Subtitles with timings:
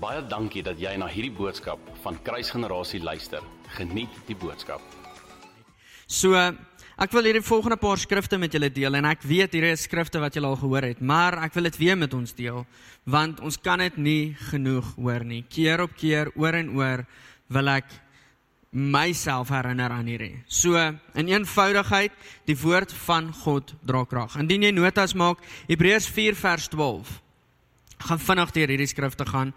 [0.00, 3.44] Baie dankie dat jy na hierdie boodskap van Kruisgenerasie luister.
[3.76, 4.80] Geniet die boodskap.
[6.08, 9.84] So ek wil hierdie volgende paar skrifte met julle deel en ek weet hier is
[9.84, 12.64] skrifte wat julle al gehoor het, maar ek wil dit weer met ons deel
[13.04, 15.42] want ons kan dit nie genoeg hoor nie.
[15.52, 17.02] Keer op keer, oor en oor
[17.52, 17.92] wil ek
[18.72, 20.38] myself herinner aan hierdie.
[20.48, 22.14] So in eenvoudigheid,
[22.48, 24.38] die woord van God dra krag.
[24.40, 27.12] Indien jy notas maak, Hebreërs 4 vers 12.
[28.00, 29.52] Ek gaan vinnig deur hierdie skrifte gaan.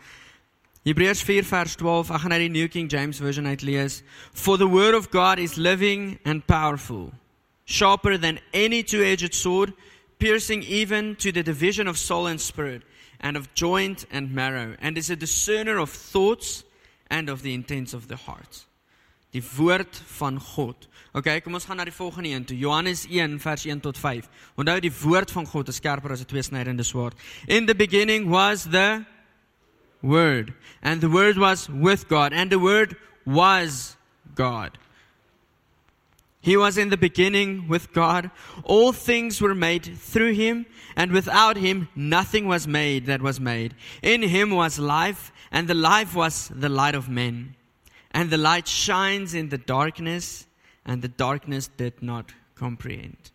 [0.83, 2.09] Hebreërs 4 vers 12.
[2.11, 4.01] Ek gaan uit die New King James Version uitlees.
[4.33, 7.13] For the word of God is living and powerful,
[7.65, 9.73] sharper than any two-edged sword,
[10.17, 12.83] piercing even to the division of soul and spirit,
[13.19, 16.63] and of joint and marrow, and is a discerner of thoughts
[17.09, 18.65] and of the intents of the heart
[19.33, 20.87] die woord van God.
[21.13, 22.57] OK, kom ons gaan na die volgende een toe.
[22.57, 24.29] Johannes 1 vers 1 tot 5.
[24.61, 27.17] Onthou die woord van God is skerper as 'n tweesnydende swaard.
[27.47, 29.05] In the beginning was the
[30.03, 33.95] word and the word was with God and the word was
[34.35, 34.77] God.
[36.41, 38.29] He was in the beginning with God.
[38.65, 43.75] All things were made through him, and without him nothing was made that was made.
[44.01, 47.55] In him was life, and the life was the light of men.
[48.11, 50.45] And the light shines in the darkness,
[50.85, 53.31] and the darkness did not comprehend.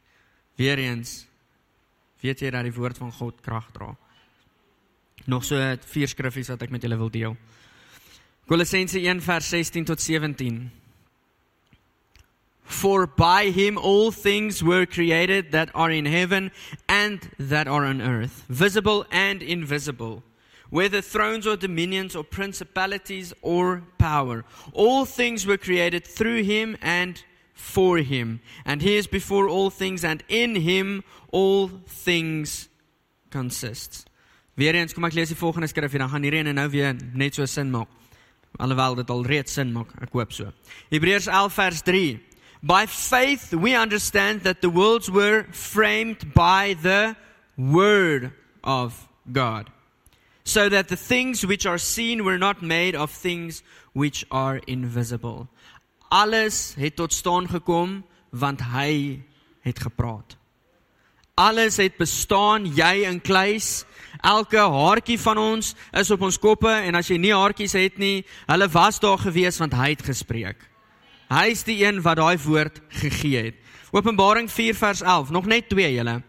[0.58, 1.24] Weereens
[2.20, 3.92] weet jy dat die woord van God krag dra.
[5.28, 5.60] Nog so
[5.92, 7.36] vier skriffies wat ek met julle wil deel.
[8.48, 10.70] Kolossense 1 vers 16 tot 17.
[12.64, 16.50] For by him all things were created that are in heaven
[16.88, 20.22] and that are on earth, visible and invisible
[20.70, 24.44] whether thrones or dominions or principalities or power.
[24.72, 27.22] All things were created through him and
[27.54, 28.40] for him.
[28.64, 32.68] And he is before all things, and in him all things
[33.30, 34.08] consist.
[34.58, 37.46] Weereens kom ek lees die volgende skrif hier, dan gaan hierdie nou weer net so
[37.46, 37.90] sin maak.
[38.58, 40.50] Alhoewel dit al reeds sin maak, ek hoop so.
[40.90, 42.06] Hebreërs 11 vers 3.
[42.66, 47.14] By faith we understand that the worlds were framed by the
[47.54, 48.32] word
[48.64, 49.70] of God
[50.48, 55.46] so that the things which are seen were not made of things which are invisible.
[56.10, 59.22] Alles het tot staan gekom want hy
[59.60, 60.36] het gepraat.
[61.34, 63.84] Alles het bestaan, jy in kluis.
[64.22, 68.24] Elke haartjie van ons is op ons koppe en as jy nie haartjies het nie,
[68.48, 70.64] hulle was daar gewees want hy het gespreek.
[71.28, 73.60] Hy is die een wat daai woord gegee het.
[73.92, 76.22] Openbaring 4 vers 11, nog net 2 julle.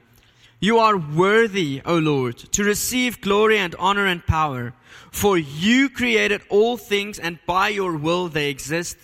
[0.59, 4.73] You are worthy, O Lord, to receive glory and honor and power,
[5.09, 8.97] for you created all things, and by your will they exist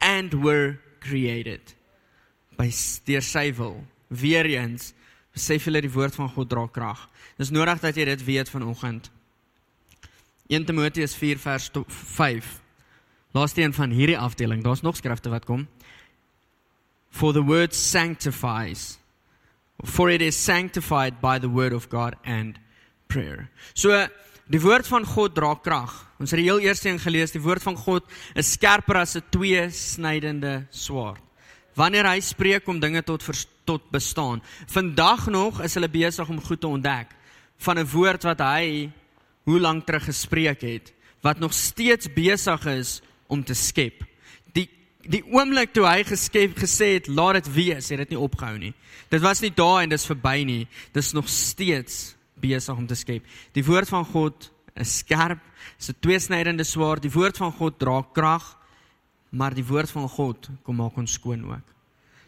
[0.00, 1.60] and were created.
[2.56, 2.72] By
[3.04, 3.84] deur sy wil.
[4.08, 4.94] Weer eens,
[5.32, 7.08] besef julle die woord van God dra krag.
[7.36, 9.10] Dis nodig dat jy dit weet vanoggend.
[10.48, 12.60] 1 Timoteus 4 vers 5.
[13.32, 14.62] Laaste een van hierdie afdeling.
[14.62, 15.68] Daar's nog skrifte wat kom.
[17.10, 19.02] For the word sanctifies
[19.84, 22.58] for it is sanctified by the word of God and
[23.08, 23.50] prayer.
[23.74, 24.06] So
[24.50, 25.92] die woord van God dra krag.
[26.20, 28.06] Ons het die heel eerste een gelees, die woord van God
[28.38, 31.22] is skerper as 'n twee-snydende swaard.
[31.74, 33.22] Wanneer hy spreek om dinge tot
[33.64, 34.42] tot bestaan.
[34.66, 37.14] Vandag nog is hulle besig om goed te ontdek
[37.58, 38.90] van 'n woord wat hy
[39.44, 44.04] hoe lank terug gespreek het wat nog steeds besig is om te skep
[45.02, 48.72] die oomblik toe hy geskep gesê het laat dit wees, het dit nie opgehou nie.
[49.10, 50.66] Dit was nie daar en dis verby nie.
[50.94, 53.26] Dis nog steeds besig om te skep.
[53.54, 54.48] Die woord van God
[54.78, 55.40] is skerp,
[55.78, 57.02] is 'n tweesnydende swaard.
[57.02, 58.58] Die woord van God dra krag,
[59.30, 61.66] maar die woord van God kom maak ons skoon ook.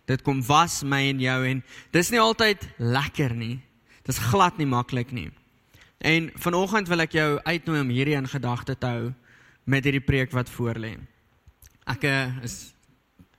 [0.04, 3.62] Dit kom was my en jou en dis nie altyd lekker nie.
[4.04, 5.30] Dis glad nie maklik nie.
[6.04, 9.12] En vanoggend wil ek jou uitnooi om hierdie in gedagte te hou
[9.64, 10.92] met hierdie preek wat voor lê.
[11.88, 12.74] Ek eh, is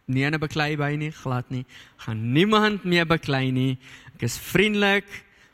[0.07, 1.65] nie 'n beklei by nie, glad nie.
[1.97, 3.77] Gaan niemand meer beklei nie.
[4.15, 5.05] Ek is vriendelik,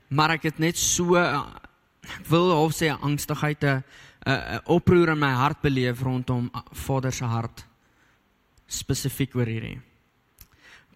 [0.10, 3.84] maar ek het net so ek wil half sê angstigheid, 'n
[4.26, 7.66] 'n oproer in my hart beleef rondom Vader se hart
[8.68, 9.82] spesifiek oor hierdie.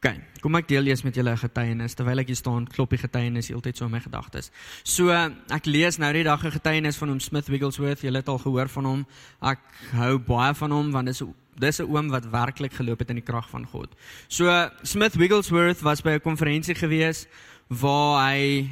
[0.05, 3.01] OK, kom ek deel eers met julle 'n getuienis terwyl ek hier staan, klop die
[3.01, 4.51] getuienis heeltyd so in my gedagtes.
[4.83, 8.01] So ek lees nou die dag 'n getuienis van hom Smith Wigglesworth.
[8.01, 9.07] Julle het al gehoor van hom.
[9.41, 9.59] Ek
[9.93, 11.23] hou baie van hom want dit is
[11.57, 13.95] dis 'n oom wat werklik geloop het in die krag van God.
[14.27, 17.25] So Smith Wigglesworth was by 'n konferensie gewees
[17.67, 18.69] waar hy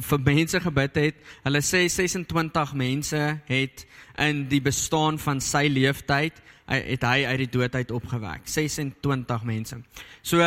[0.00, 1.14] vir mense gebid het.
[1.44, 3.86] Hulle sê 26 mense het
[4.18, 6.32] in die bestaan van sy lewenstyd
[6.66, 8.46] het hy uit die dood uit opgewek.
[8.48, 9.76] 26 mense.
[10.22, 10.42] So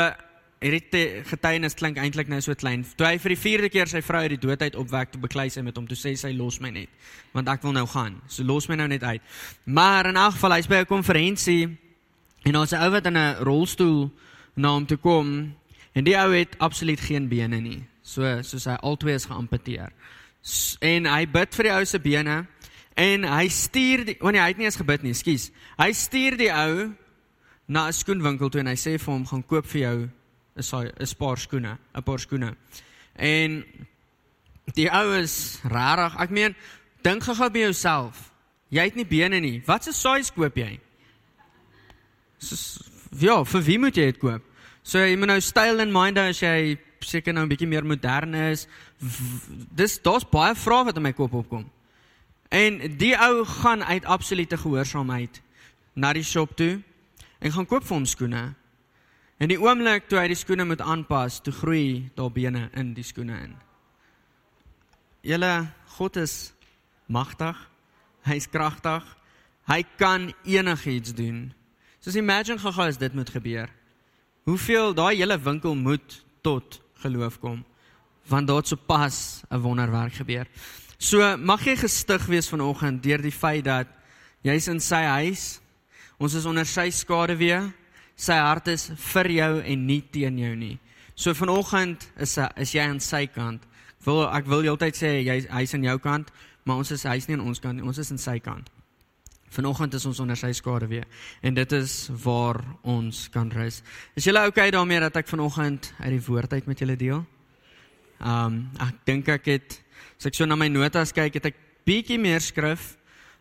[0.64, 2.86] hierdie getuienis klink eintlik nou so klein.
[2.98, 5.50] Toe hy vir die vierde keer sy vrou uit die dood uit opwek, toe beklei
[5.54, 6.90] sy met hom, toe sê sy los my net,
[7.36, 8.18] want ek wil nou gaan.
[8.32, 9.22] So los my nou net uit.
[9.66, 11.78] Maar in elk geval hy's by 'n konferensie
[12.46, 14.12] en ons 'n ou wat in 'n rolstoel
[14.56, 15.54] na hom toe kom
[15.94, 17.84] en die ou het absoluut geen bene nie.
[18.04, 19.92] So soos hy albei is geamputeer.
[20.82, 22.48] En hy bid vir die ou se bene
[22.96, 25.50] en hy stuur die, oh nee, hy het nie eens gebid nie, skus.
[25.78, 26.94] Hy stuur die ou
[27.68, 30.10] na 'n skoenwinkel toe en hy sê vir hom gaan koop vir jou
[30.56, 32.56] 'n saai 'n paar skoene, 'n paar skoene.
[33.16, 33.64] En
[34.74, 36.16] die ou is rarig.
[36.20, 36.56] Ek meen,
[37.04, 38.32] dink gou-gou by jouself.
[38.70, 39.62] Jy het nie bene nie.
[39.66, 40.80] Wat se saai koop jy?
[42.40, 42.56] So
[43.20, 44.44] ja, vir wie moet jy dit koop?
[44.84, 48.34] So jy moet nou style in mind as jy seker nou 'n bietjie meer modern
[48.36, 48.68] is.
[49.76, 51.70] Dis daar's baie vrae wat in my kop opkom.
[52.56, 55.42] En die ou gaan uit absolute gehoorsaamheid
[55.94, 56.80] na die shop toe
[57.40, 58.44] en gaan koop vir hom skoene.
[59.38, 63.04] En die oomblik toe hy die skoene moet aanpas, toe groei daar bene in die
[63.04, 63.58] skoene in.
[65.26, 65.68] Julle
[65.98, 66.54] God is
[67.12, 67.58] magtig.
[68.26, 69.04] Hy's kragtig.
[69.68, 71.50] Hy kan enigiets doen.
[72.00, 73.70] Soos imagine gou as dit moet gebeur.
[74.46, 77.64] Hoeveel daai hele winkel moet tot geloof kom
[78.26, 80.48] want daar het sopas 'n wonderwerk gebeur.
[80.98, 83.88] So mag jy gestig wees vanoggend deur die feit dat
[84.46, 85.60] jy's in sy huis
[86.22, 87.60] Ons is onder sy skaduwee.
[88.16, 90.78] Sy hart is vir jou en nie teen jou nie.
[91.16, 93.66] So vanoggend is is jy aan sy kant.
[94.00, 96.32] Ek wil ek wil heeltyd sê jy hy's aan jou kant,
[96.64, 97.84] maar ons is hy's nie aan ons kant nie.
[97.84, 98.70] Ons is aan sy kant.
[99.56, 101.04] Vanoggend is ons onder sy skaduwee
[101.44, 103.82] en dit is waar ons kan rus.
[104.16, 107.24] Is julle okay daarmee dat ek vanoggend uit die woord uit met julle deel?
[108.24, 109.80] Um ek dink ek het
[110.26, 112.96] as ek so na my notas kyk, het ek bietjie meer skrif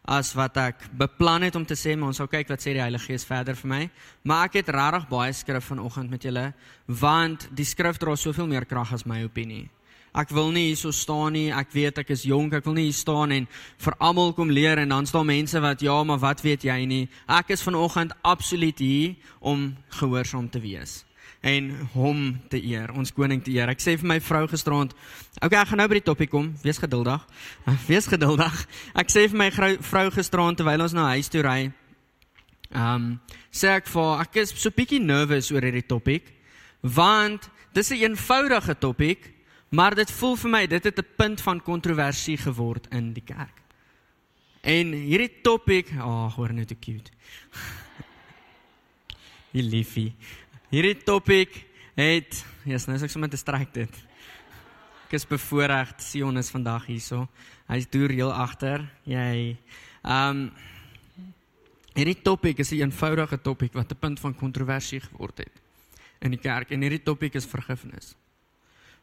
[0.05, 2.83] as wat ek beplan het om te sê, maar ons sal kyk wat sê die
[2.83, 3.79] Heilige Gees verder vir my.
[4.29, 6.43] Maar ek het regtig baie skrif vanoggend met julle,
[7.01, 9.71] want die skrif dra soveel meer krag as my opinie.
[10.13, 11.47] Ek wil nie hier so staan nie.
[11.57, 12.53] Ek weet ek is jonk.
[12.53, 13.49] Ek wil nie hier staan en
[13.81, 17.03] vir almal kom leer en dan staan mense wat ja, maar wat weet jy nie?
[17.25, 21.01] Ek is vanoggend absoluut hier om gehoorsaam te wees
[21.45, 23.69] en hom te eer, ons koning te eer.
[23.75, 24.95] Ek sê vir my vrou gisterond,
[25.43, 26.49] okay, ek gaan nou by die topik kom.
[26.65, 27.21] Wees geduldig.
[27.91, 28.63] Wees geduldig.
[28.97, 29.51] Ek sê vir my
[29.85, 31.59] vrou gisterond terwyl ons na huis toe ry,
[32.73, 33.11] ehm, um,
[33.55, 36.33] sê ek vir ek is so bietjie nervous oor hierdie topik,
[36.81, 39.33] want dis 'n een eenvoudige topik,
[39.71, 43.63] maar dit voel vir my dit het 'n punt van kontroversie geword in die kerk.
[44.63, 47.11] En hierdie topik, ag, oh, hoor net hoe cute.
[49.55, 50.15] Jy liefie.
[50.75, 51.55] Hierdie topik
[51.95, 53.99] het, jy's nou so ek sommer te stryk dit.
[55.05, 57.29] Ek is bevoorreg, Sion is vandag hierso.
[57.69, 58.83] Hy's deur heel agter.
[59.07, 59.55] Jy
[60.03, 60.41] ehm um,
[61.95, 65.63] hierdie topik is 'n een eenvoudige topik wat 'n punt van kontroversie geword het
[66.21, 68.17] in die kerk en hierdie topik is vergifnis.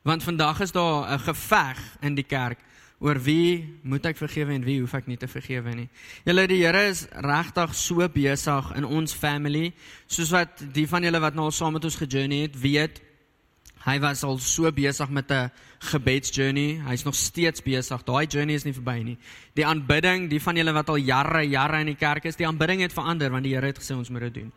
[0.04, 2.60] Want vandag is daar 'n geveg in die kerk
[3.02, 5.88] oor wie moet ek vergewe en wie hoef ek nie te vergewe nie.
[6.28, 9.72] Julle die Here is regtig so besig in ons family,
[10.06, 13.02] soos wat die van julle wat nou al saam met ons gejourney het, weet
[13.82, 15.50] hy was al so besig met 'n
[15.90, 16.82] gebedsjourney.
[16.86, 18.04] Hy's nog steeds besig.
[18.04, 19.18] Daai journey is nie verby nie.
[19.56, 22.82] Die aanbidding, die van julle wat al jare jare in die kerk is, die aanbidding
[22.82, 24.52] het verander want die Here het gesê ons moet dit doen.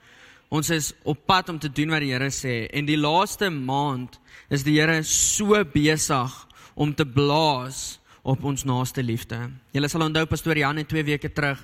[0.50, 4.20] Ons is op pad om te doen wat die Here sê en die laaste maand
[4.50, 9.36] is die Here so besig om te blaas op ons naaste liefde.
[9.76, 11.60] Julle sal onthou pastoor Jan het 2 weke terug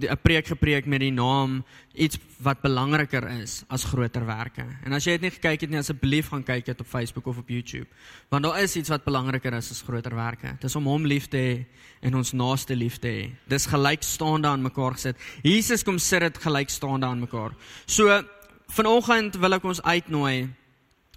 [0.00, 4.64] 'n preek gepreek met die naam iets wat belangriker is as groter werke.
[4.84, 7.38] En as jy dit nie gekyk het nie, asseblief gaan kyk dit op Facebook of
[7.38, 7.86] op YouTube.
[8.30, 10.56] Want daar is iets wat belangriker is as groter werke.
[10.60, 11.66] Dis om hom lief te hê
[12.00, 13.30] en ons naaste lief te hê.
[13.48, 15.16] Dis gelykstaande aan mekaar gesit.
[15.42, 17.52] Jesus kom sit dit gelykstaande aan mekaar.
[17.86, 18.22] So
[18.68, 20.48] vanoggend wil ek ons uitnooi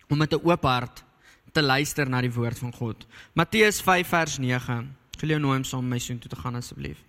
[0.09, 1.04] om met 'n oop hart
[1.55, 3.07] te luister na die woord van God.
[3.33, 4.79] Matteus 5 vers 9.
[5.15, 6.99] Ek wil jou nooi om saam met my soheen toe te gaan asseblief.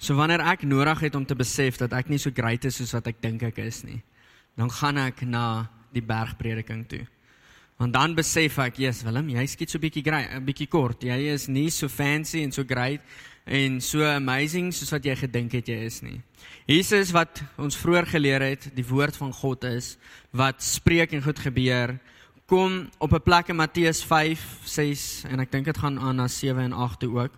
[0.00, 2.96] So wanneer ek nodig het om te besef dat ek nie so great is soos
[2.96, 4.00] wat ek dink ek is nie,
[4.58, 7.06] dan gaan ek na die bergprediking toe.
[7.80, 11.02] Want dan besef ek, Jesus Willem, jy skiet so bietjie grei, 'n bietjie kort.
[11.02, 13.00] Jy is nie so fancy en so great
[13.46, 16.20] en so amazing soos wat jy gedink het jy is nie.
[16.66, 19.96] Jesus wat ons vroeër geleer het, die woord van God is
[20.30, 21.98] wat spreek en goed gebeur,
[22.46, 26.28] kom op 'n plek in Matteus 5, 6 en ek dink dit gaan aan na
[26.28, 27.32] 7 en 8 toe ook.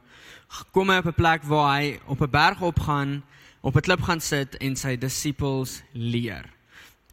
[0.72, 3.22] Kom hy op 'n plek waar hy op 'n berg opgaan,
[3.60, 6.44] op 'n klip gaan sit en sy disippels leer.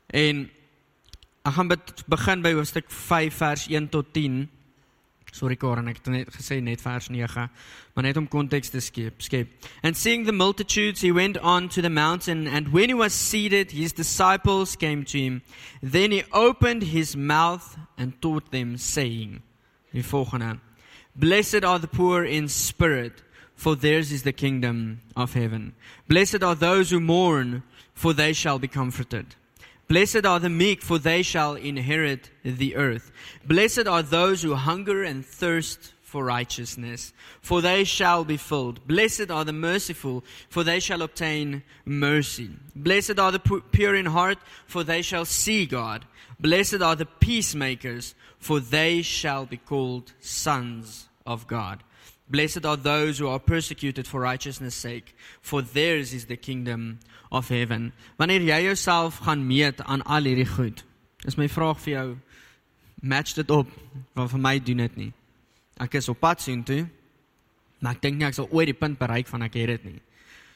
[0.08, 0.50] En
[1.48, 1.70] ek gaan
[2.12, 4.50] begin by hoofstuk 5 vers 1 tot 10.
[5.32, 7.46] Sorry Karen, ek het net gesê net vers 9,
[7.94, 9.52] maar net om konteks te skep, skep.
[9.84, 13.72] And seeing the multitudes, he went on to the mountain, and when he was seated,
[13.72, 15.42] his disciples came to him.
[15.82, 19.42] Then he opened his mouth and taught them, saying,
[19.94, 20.60] Die volgende:
[21.16, 23.22] Blessed are the poor in spirit,
[23.56, 25.74] for theirs is the kingdom of heaven.
[26.08, 29.36] Blessed are those who mourn, for they shall be comforted.
[29.90, 33.12] Blessed are the meek, for they shall inherit the earth.
[33.44, 38.88] Blessed are those who hunger and thirst for righteousness, for they shall be filled.
[38.88, 42.52] Blessed are the merciful, for they shall obtain mercy.
[42.76, 46.06] Blessed are the pure in heart, for they shall see God.
[46.40, 51.84] Blessed are the peacemakers, for they shall be called sons of God.
[52.30, 57.00] Blessed are those who are persecuted for righteousness' sake, for theirs is the kingdom
[57.32, 57.92] of heaven.
[58.20, 60.84] Wanneer jy jouself gaan meet aan al hierdie goed,
[61.26, 62.08] is my vraag vir jou,
[63.02, 63.72] match dit op?
[64.14, 65.12] Want vir my doen dit nie.
[65.82, 66.84] Ek is op pad soontoe,
[67.80, 70.02] maar ek dink nie ek sal ooit die punt bereik van ek het dit nie.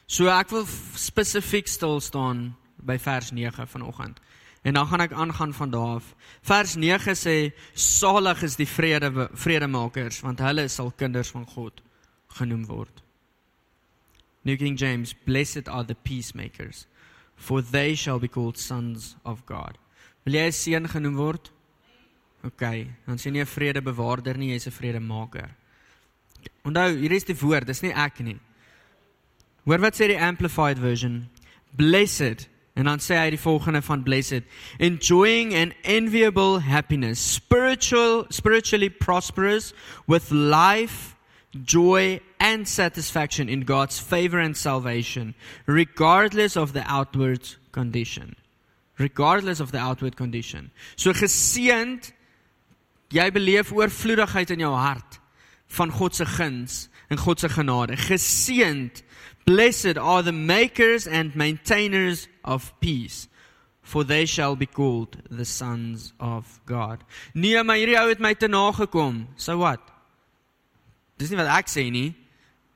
[0.06, 0.66] So ek wil
[1.00, 2.52] spesifiek stil staan
[2.84, 4.20] by vers 9 vanoggend.
[4.64, 6.14] En dan gaan ek aangaan van daar af.
[6.40, 11.82] Vers 9 sê salig is die vrede vredemakers want hulle sal kinders van God
[12.38, 13.02] genoem word.
[14.42, 16.86] New King James blessed are the peacemakers
[17.36, 19.76] for they shall be called sons of God.
[20.24, 21.50] Wil jy seun genoem word?
[22.44, 22.64] OK,
[23.04, 25.48] dan sien jy 'n vredebewaarder nie, jy's 'n vredemaker.
[26.64, 28.40] Onthou, hier is die woord, dis nie ek nie.
[29.64, 31.28] Hoor wat sê die amplified version?
[31.76, 34.42] Blessed En dan sê hy die volgende van blessed,
[34.82, 39.72] enjoying an enviable happiness, spiritual spiritually prosperous
[40.10, 41.14] with life,
[41.54, 45.34] joy and satisfaction in God's favor and salvation,
[45.66, 48.34] regardless of the outward condition.
[48.98, 50.70] Regardless of the outward condition.
[50.96, 52.10] So geseënd
[53.14, 55.20] jy beleef oorvloedigheid in jou hart
[55.78, 57.96] van God se guns en God se genade.
[57.98, 59.02] Geseënd
[59.44, 63.28] Blessed are the makers and maintainers of peace,
[63.82, 67.04] for they shall be called the sons of God.
[67.34, 69.26] Nee, maar hierdie ou het my te nagekom.
[69.36, 69.80] So what?
[71.20, 72.14] Dis nie wat ek sê nie.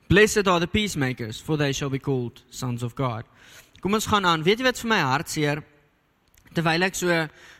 [0.09, 3.25] Blessed are the peacemakers, for they shall be called sons of God.
[3.81, 4.45] Kom ons gaan aan.
[4.45, 5.63] Weet jy wat vir my hartseer
[6.53, 7.15] terwyl ek so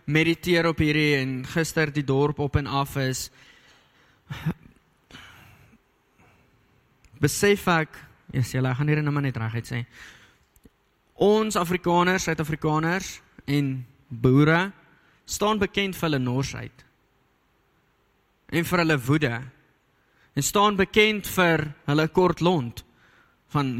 [0.10, 3.28] mediteer op hierdie en gister die dorp op en af is
[7.22, 8.00] besef ek
[8.32, 9.80] Yes, julle gaan hier nou maar net reguit sê.
[11.20, 13.16] Ons Afrikaners, Suid-Afrikaners
[13.50, 13.72] en
[14.08, 14.70] boere
[15.30, 16.86] staan bekend vir hulle norsheid.
[18.50, 19.34] En vir hulle woede.
[20.38, 22.84] En staan bekend vir hulle kort lont
[23.50, 23.72] van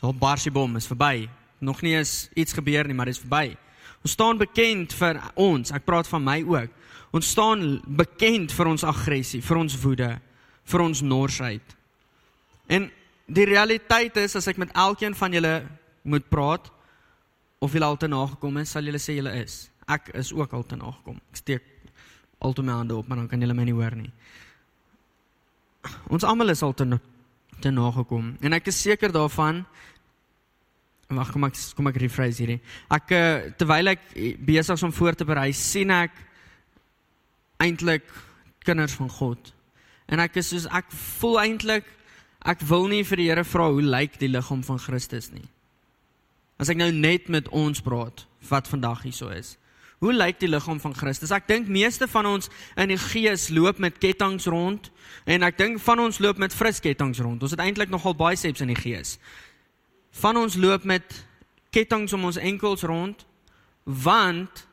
[0.00, 1.28] so barsie bom is verby.
[1.58, 3.56] Nog nie is iets gebeur nie, maar dit is verby.
[4.04, 6.76] Ons staan bekend vir ons, ek praat van my ook.
[7.16, 10.12] Ons staan bekend vir ons aggressie, vir ons woede,
[10.68, 11.74] vir ons norsheid.
[12.68, 12.90] En
[13.28, 15.54] die realiteit is as ek met elkeen van julle
[16.08, 16.70] moet praat
[17.60, 19.66] of julle al te nagekom is, sal julle sê julle is.
[19.88, 21.18] Ek is ook al te nagekom.
[21.32, 21.66] Ek steek
[22.44, 24.10] altoe my hande op, maar dan kan julle my nie hoor nie.
[26.12, 26.86] Ons almal is al te
[27.58, 29.64] te nagekom en ek is seker daarvan
[31.08, 32.58] Wag, kom ek kom ek rephrase hierdie.
[32.92, 34.02] Ek eh, terwyl ek
[34.44, 36.12] besig is om voor te berei, sien ek
[37.64, 38.04] eintlik
[38.60, 39.54] kinders van God.
[40.12, 41.88] En ek is soos ek voel eintlik
[42.48, 45.44] Ek wil nie vir die Here vra hoe lyk die liggaam van Christus nie.
[46.58, 49.56] As ek nou net met ons praat wat vandag hier so is.
[49.98, 51.32] Hoe lyk die liggaam van Christus?
[51.34, 54.88] Ek dink meeste van ons in die gees loop met kettinge rond
[55.26, 57.42] en ek dink van ons loop met fris kettinge rond.
[57.42, 59.16] Ons het eintlik nogal biceps in die gees.
[60.22, 61.04] Van ons loop met
[61.74, 63.26] kettinge om ons enkels rond
[63.84, 64.64] want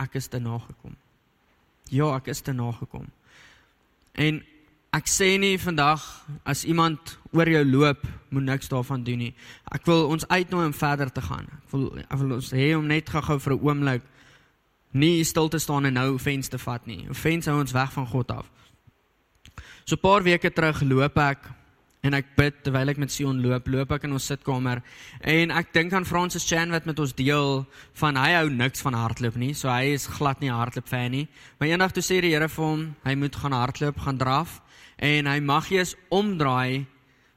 [0.00, 0.96] ek is te nagekom.
[1.92, 3.06] Ja, ek is te nagekom.
[4.16, 4.40] En
[4.90, 6.02] Ek sê nie vandag
[6.42, 9.34] as iemand oor jou loop, moet niks daarvan doen nie.
[9.70, 11.46] Ek wil ons uitnooi om verder te gaan.
[11.46, 14.02] Ek wil ek wil ons hê om net gou-gou vir 'n oomblik
[14.92, 17.06] nie stil te staan en nou offense te vat nie.
[17.08, 18.50] Offense hou ons weg van God af.
[19.84, 21.38] So 'n paar weke terug loop ek
[22.06, 24.80] en ek bid terwyl ek met Sion loop, loop ek in ons sitkamer
[25.20, 27.64] en ek dink aan Francis Chan wat met ons deel
[28.00, 29.52] van hy hou niks van hardloop nie.
[29.54, 31.26] So hy is glad nie hardloop fan nie.
[31.58, 34.60] Maar eendag toe sê die Here vir hom, hy moet gaan hardloop, gaan draf
[35.00, 36.86] en hy mag eers omdraai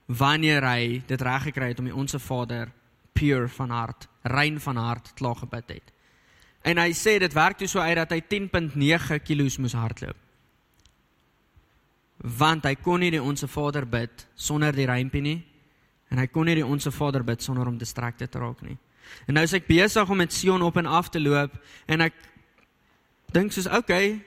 [0.08, 2.72] wanneer hy dit reg gekry het om die onsse Vader
[3.14, 5.94] pure van hart, rein van hart klaar gebid het.
[6.64, 10.20] En hy sê dit werk toe so uit dat hy 10.9 kg moes hardloop.
[12.24, 15.40] Want hy kon nie die onsse Vader bid sonder die rympie nie
[16.14, 18.78] en hy kon nie die onsse Vader bid sonder om distracted te raak nie.
[19.28, 21.56] En nou is ek besig om met Sion op en af te loop
[21.90, 22.14] en ek
[23.34, 24.20] dink soos okay,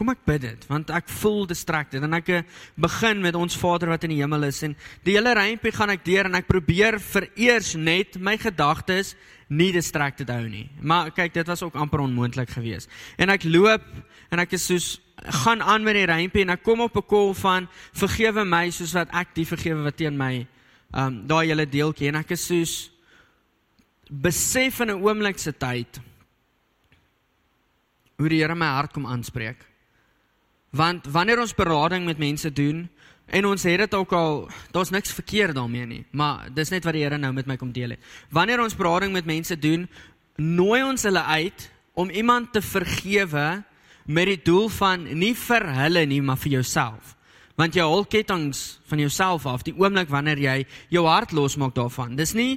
[0.00, 2.44] kom ek bid dit want ek voel distracted en ek eh,
[2.80, 6.06] begin met ons Vader wat in die hemel is en die hele rympie gaan ek
[6.06, 9.14] deur en ek probeer vereers net my gedagtes
[9.50, 10.68] nie distracted hou nie.
[10.78, 12.86] Maar kyk, dit was ook amper onmoontlik geweest.
[13.18, 13.82] En ek loop
[14.30, 14.88] en ek is soos
[15.24, 18.92] gaan aan met die rympie en ek kom op 'n kol van vergewe my soos
[18.92, 20.46] wat ek die vergewe wat teen my
[20.94, 22.90] um, daai hele deeltjie en ek is soos
[24.10, 26.00] besef in 'n oomblik se tyd
[28.20, 29.64] hoe die Here my hart kom aanspreek.
[30.76, 32.88] Want wanneer ons berading met mense doen
[33.26, 36.94] en ons het dit ook al daar's niks verkeerd daarmee nie, maar dis net wat
[36.94, 38.00] die Here nou met my kom deel het.
[38.30, 39.88] Wanneer ons berading met mense doen,
[40.36, 43.62] nooi ons hulle uit om iemand te vergewe
[44.06, 47.16] met die doel van nie vir hulle nie, maar vir jouself.
[47.60, 48.56] Want jy hol kettinge
[48.88, 50.54] van jouself af die oomblik wanneer jy
[50.94, 52.14] jou hart losmaak daarvan.
[52.16, 52.54] Dis nie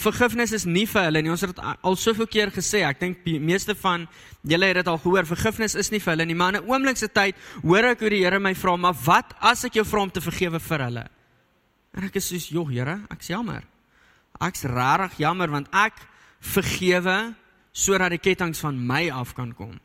[0.00, 1.32] vergifnis is nie vir hulle nie.
[1.34, 2.80] Ons het dit al soveel keer gesê.
[2.88, 4.06] Ek dink die meeste van
[4.48, 5.28] julle het dit al gehoor.
[5.28, 8.10] Vergifnis is nie vir hulle nie, maar in 'n oomblik se tyd hoor ek hoe
[8.10, 11.08] die Here my vra, "Maar wat as ek jou vra om te vergewe vir hulle?"
[11.94, 13.62] En ek is soos, "Jog, Here, ek's jammer.
[14.40, 15.94] Ek's regtig jammer want ek
[16.40, 17.34] vergewe
[17.72, 19.78] sodat die kettinge van my af kan kom."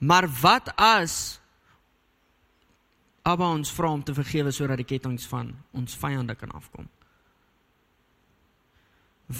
[0.00, 1.36] Maar wat as
[3.22, 6.88] Abba ons vra om te vergewe sodat die kettinge van ons vyande kan afkom?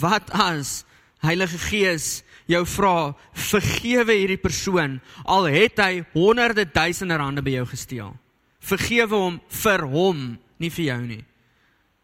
[0.00, 0.84] Wat as
[1.20, 7.66] Heilige Gees jou vra vergewe hierdie persoon al het hy honderde duisende rande by jou
[7.72, 8.12] gesteel?
[8.60, 11.24] Vergewe hom vir hom, nie vir jou nie.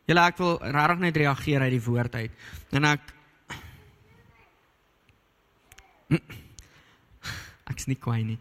[0.09, 2.33] Julle ek wil regtig net reageer uit die woord uit.
[2.73, 3.13] En ek
[7.77, 8.39] ek's nie kwaai nie.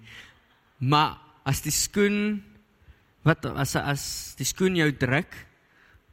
[0.80, 2.40] Maar as die skoen
[3.26, 4.06] wat as as
[4.40, 5.34] die skoen jou druk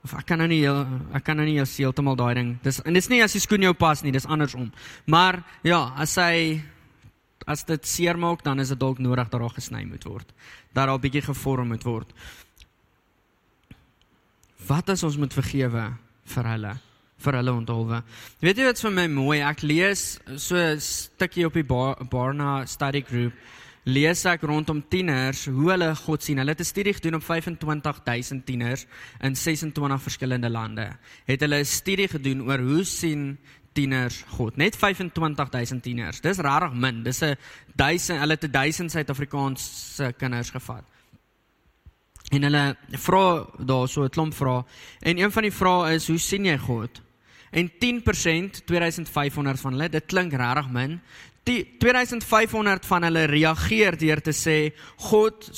[0.03, 0.83] of ek kan nou nie heel,
[1.15, 2.53] ek kan nou nie heeltemal daai ding.
[2.65, 4.73] Dis en dis nie as die skoen jou pas nie, dis andersom.
[5.07, 6.61] Maar ja, as hy
[7.47, 10.29] as dit seer maak, dan is dit dalk nodig dat daar gesny moet word.
[10.73, 12.13] Dat daar 'n bietjie gevorm moet word.
[14.67, 16.75] Wat as ons moet vergewe vir hulle?
[17.23, 18.03] Vir hulle onthulwe.
[18.41, 23.03] Weet jy wat vir my mooi, ek lees so 'n stukkie op die Barna study
[23.03, 23.33] group.
[23.85, 26.39] Lees ek rondom tieners hoe hulle God sien.
[26.39, 28.87] Hulle het 'n studie gedoen op 25000 tieners
[29.21, 30.97] in 26 verskillende lande.
[31.27, 33.39] Het hulle 'n studie gedoen oor hoe sien
[33.73, 34.57] tieners God.
[34.57, 36.21] Net 25000 tieners.
[36.21, 37.03] Dis rarig min.
[37.03, 37.37] Dis 'n
[37.75, 40.85] 1000 hulle het 1000 Suid-Afrikaanse kinders gevat.
[42.31, 44.65] En hulle vra daar so 'n klomp vrae.
[45.01, 47.03] En een van die vrae is hoe sien jy God?
[47.53, 50.97] En 10% 2500 van hulle, dit klink regtig min.
[51.45, 54.57] Die 2500 van hulle reageer deur te sê
[55.11, 55.49] God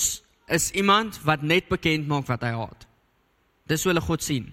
[0.52, 2.86] is iemand wat net bekend maak wat hy haat.
[3.68, 4.50] Dis hoe hulle God sien.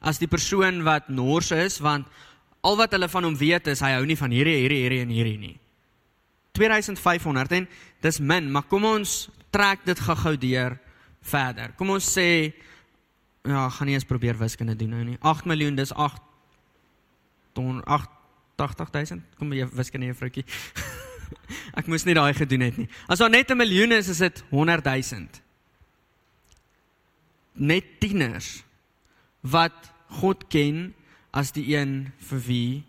[0.00, 2.08] As die persoon wat nors is want
[2.66, 5.12] al wat hulle van hom weet is hy hou nie van hierdie hierdie hierdie en
[5.14, 5.56] hierdie nie.
[6.56, 7.68] 2500 en
[8.02, 10.76] dis min, maar kom ons trek dit gou-gou deur
[11.30, 11.74] verder.
[11.78, 12.26] Kom ons sê
[13.46, 15.18] ja, gaan nie eens probeer wiskunde doen nou nie.
[15.20, 16.29] 8 miljoen dis 8
[17.56, 20.44] ton 88000 kom jy wiskunde juffroukie
[21.78, 22.88] ek moes nie daai gedoen het nie.
[23.08, 25.42] As daar net 'n miljoen is is dit 100000
[27.54, 28.62] net tieners
[29.42, 30.94] wat God ken
[31.32, 32.84] as die een vir wie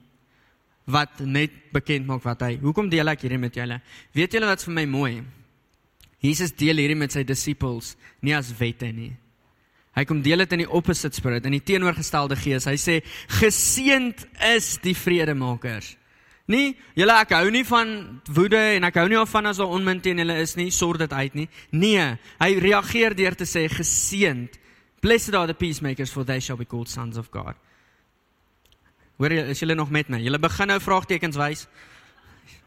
[0.85, 3.81] wat net bekend maak wat hy hoekom deel ek hierdie met julle?
[4.13, 5.23] Weet julle wat vir my mooi?
[6.21, 9.13] Jesus deel hierdie met sy disippels nie as wette nie
[9.97, 12.67] Hy kom deel dit in die opposite spirit, in die teenoorgestelde gees.
[12.69, 13.01] Hy sê
[13.41, 14.23] geseend
[14.53, 15.97] is die vredemakers.
[16.51, 17.91] Nee, julle ek hou nie van
[18.33, 21.13] woede en ek hou nie van as daar onmin teen julle is nie, sort dit
[21.13, 21.47] uit nie.
[21.75, 22.07] Nee,
[22.41, 24.57] hy reageer deur te sê geseend.
[25.01, 27.59] Blessed are the peacemakers for they shall be called sons of God.
[29.21, 30.19] Hoor jy, is julle nog met my?
[30.23, 31.67] Julle begin nou vraagtekens wys.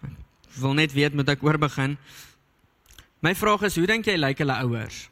[0.05, 1.97] Ek wil net weet moet ek oor begin.
[3.25, 5.07] My vraag is, hoe dink jy lyk hulle ouers?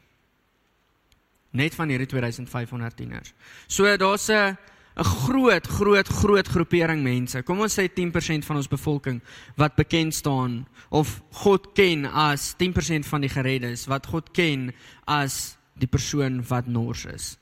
[1.53, 3.33] Net van hierdie 2500 tieners.
[3.69, 4.57] So daar's 'n
[4.97, 7.43] 'n groot groot groot groepering mense.
[7.43, 9.23] Kom ons sê 10% van ons bevolking
[9.57, 14.73] wat bekend staan of God ken as 10% van die gereddes, wat God ken
[15.07, 17.39] as die persoon wat nors is.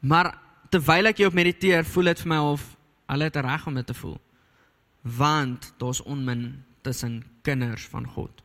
[0.00, 0.34] Maar
[0.70, 2.64] terwyl ek hier op mediteer, voel dit vir my of
[3.08, 4.18] hulle het reg om dit te voel.
[5.02, 8.42] Want daar's onmin tussen kinders van God.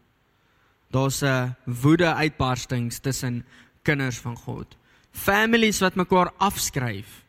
[0.93, 3.45] Daar's 'n woede uitbarstings tussen
[3.83, 4.77] kinders van God.
[5.11, 7.21] Families wat mekaar afskryf.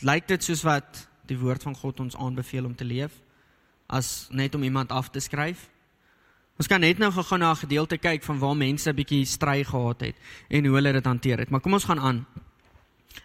[0.00, 3.12] Lyk dit soos wat die woord van God ons aanbeveel om te leef
[3.90, 5.68] as net om iemand af te skryf?
[6.60, 9.64] Ons kan net nou gegaan na 'n gedeelte kyk van waar mense 'n bietjie stry
[9.64, 10.16] gehad het
[10.48, 11.50] en hoe hulle dit hanteer het.
[11.50, 12.26] Maar kom ons gaan aan.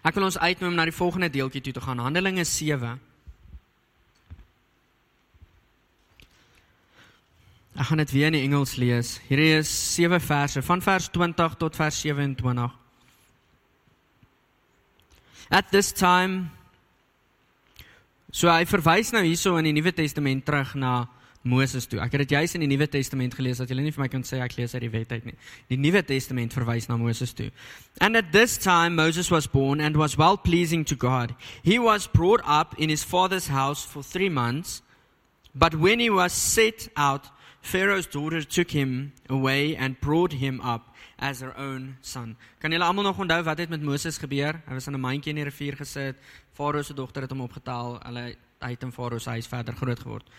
[0.04, 1.98] Ek wil ons uitnooi om na die volgende deeltjie toe te gaan.
[1.98, 3.00] Handelinge 7.
[7.76, 9.18] Ek gaan dit weer in die Engels lees.
[9.28, 12.70] Hierdie is sewe verse van vers 20 tot vers 27.
[15.50, 16.52] At this time
[18.36, 21.06] So hy verwys nou hierso in die Nuwe Testament terug na
[21.48, 22.02] Moses toe.
[22.04, 24.26] Ek het dit juis in die Nuwe Testament gelees dat jy nie vir my kan
[24.28, 25.36] sê ek lees uit die wet uit nie.
[25.72, 27.48] Die Nuwe Testament verwys na Moses toe.
[28.04, 31.32] And at this time Moses was born and was well pleasing to God.
[31.64, 34.82] He was brought up in his father's house for 3 months,
[35.56, 37.32] but when he was set out
[37.66, 42.38] Pharaoh's daughter took him away and brought him up as her own son.
[42.62, 44.62] Kan julle almal nog onthou wat het met Moses gebeur?
[44.68, 46.16] Hy was in 'n mandjie in die rivier gesit.
[46.54, 48.00] Farao se dogter het hom opgetel.
[48.06, 50.30] Hulle hy het in Farao se huis verder groot geword.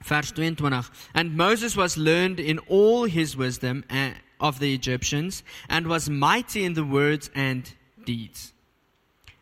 [0.00, 0.90] Vers 22.
[1.14, 6.64] And Moses was learned in all his wisdom eh, of the Egyptians and was mighty
[6.64, 8.52] in the words and deeds.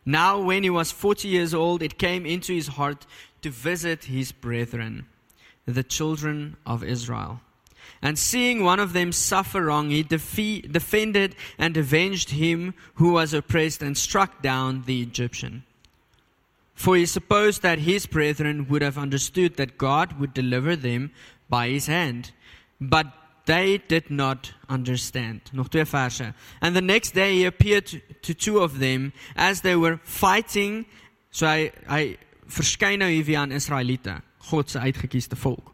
[0.03, 3.07] Now when he was 40 years old it came into his heart
[3.41, 5.07] to visit his brethren
[5.67, 7.41] the children of Israel.
[8.01, 13.33] And seeing one of them suffer wrong, he defe- defended and avenged him who was
[13.33, 15.63] oppressed and struck down the Egyptian.
[16.73, 21.11] For he supposed that his brethren would have understood that God would deliver them
[21.49, 22.31] by his hand.
[22.79, 23.07] But
[23.47, 25.41] they did not understand.
[25.51, 30.85] And the next day he appeared to, two of them as they were fighting.
[31.31, 35.73] So hy hy verskyn nou hier weer aan Israeliete, God se uitgekiesde volk.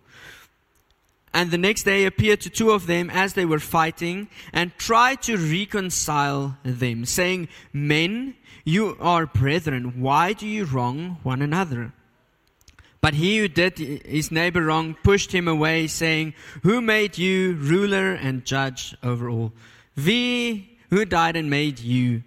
[1.34, 5.24] And the next day appeared to two of them as they were fighting and tried
[5.24, 10.00] to reconcile them, saying, Men, you are brethren.
[10.00, 11.92] Why do you wrong one another?
[13.02, 18.14] But he who did his neighbor wrong pushed him away, saying, Who made you ruler
[18.14, 19.52] and judge over all?
[19.96, 22.24] Wie, who died and made you?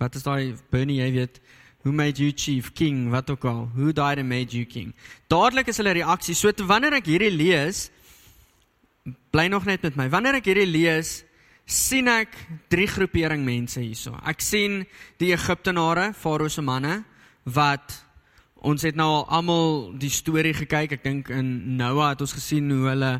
[0.00, 0.24] Wat is
[0.70, 1.40] Bernie, jy weet,
[1.84, 3.68] who made you chief, king, wat ook al?
[3.74, 4.94] Who died and made you king?
[5.30, 6.34] Dadelik is hulle reaksie.
[6.34, 7.88] So wanneer ek hierdie lees,
[9.32, 10.08] bly nog net met my.
[10.10, 11.22] Wanneer ek hierdie lees,
[11.68, 12.34] sien ek
[12.72, 14.16] drie groepering mense hierso.
[14.26, 14.82] Ek sien
[15.20, 17.02] die Egiptenare, Farao se manne
[17.44, 17.94] wat
[18.66, 20.96] ons het nou al almal die storie gekyk.
[20.98, 23.12] Ek dink in Noah het ons gesien hoe hulle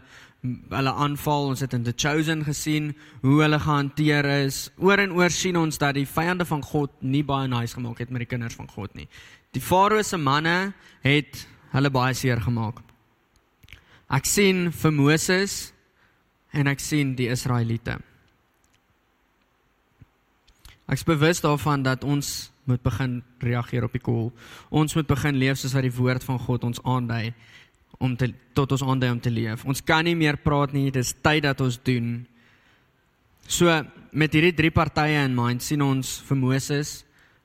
[0.43, 1.51] hulle aanval.
[1.53, 4.69] Ons het in The Chosen gesien hoe hulle gehanteer is.
[4.79, 8.11] Oor en oor sien ons dat die vyande van God nie baie nice gemaak het
[8.11, 9.09] met die kinders van God nie.
[9.57, 10.73] Die Farao se manne
[11.03, 12.83] het hulle baie seer gemaak.
[14.09, 15.73] Ek sien vir Moses
[16.57, 17.99] en ek sien die Israeliete.
[20.89, 24.31] Ek's bewus daarvan dat ons moet begin reageer op die koel.
[24.69, 27.35] Ons moet begin leef soos wat die woord van God ons aandui
[27.99, 29.65] om te tot ons aandui om te leef.
[29.65, 32.27] Ons kan nie meer praat nie, dis tyd dat ons doen.
[33.49, 33.73] So
[34.13, 37.03] met hierdie drie partye in mind sien ons vir Moses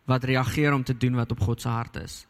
[0.10, 2.24] wat reageer om te doen wat op God se hart is.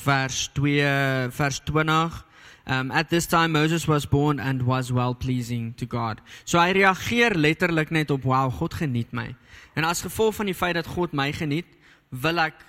[0.00, 2.24] Vers 2 vers 20
[2.70, 6.20] Um, at this time Moses was born and was well pleasing to God.
[6.44, 9.32] So hy reageer letterlik net op wow, God geniet my.
[9.74, 11.66] En as gevolg van die feit dat God my geniet,
[12.10, 12.60] wil ek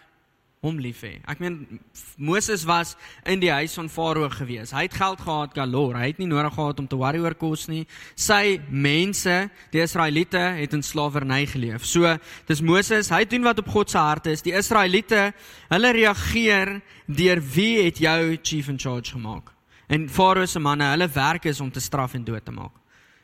[0.61, 1.15] hom lief hê.
[1.25, 1.79] Ek meen
[2.21, 2.93] Moses was
[3.25, 4.73] in die huis van Farao gewees.
[4.75, 5.97] Hy het geld gehad galore.
[5.97, 7.87] Hy het nie nodig gehad om te worry oor kos nie.
[8.13, 9.37] Sy mense,
[9.73, 11.87] die Israeliete, het in slawerny geleef.
[11.89, 12.11] So,
[12.49, 14.45] dis Moses, hy doen wat op God se hart is.
[14.45, 15.31] Die Israeliete,
[15.71, 16.75] hulle reageer
[17.09, 19.49] deur wie het jou chief in charge gemaak?
[19.89, 22.77] En Farao se manne, hulle werk is om te straf en dood te maak.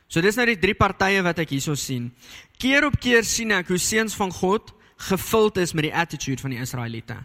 [0.10, 2.10] So dis nou die drie partye wat ek hierso sien.
[2.58, 6.54] Keer op keer sien ek hoe seuns van God gevuld is met die attitude van
[6.56, 7.18] die Israeliete.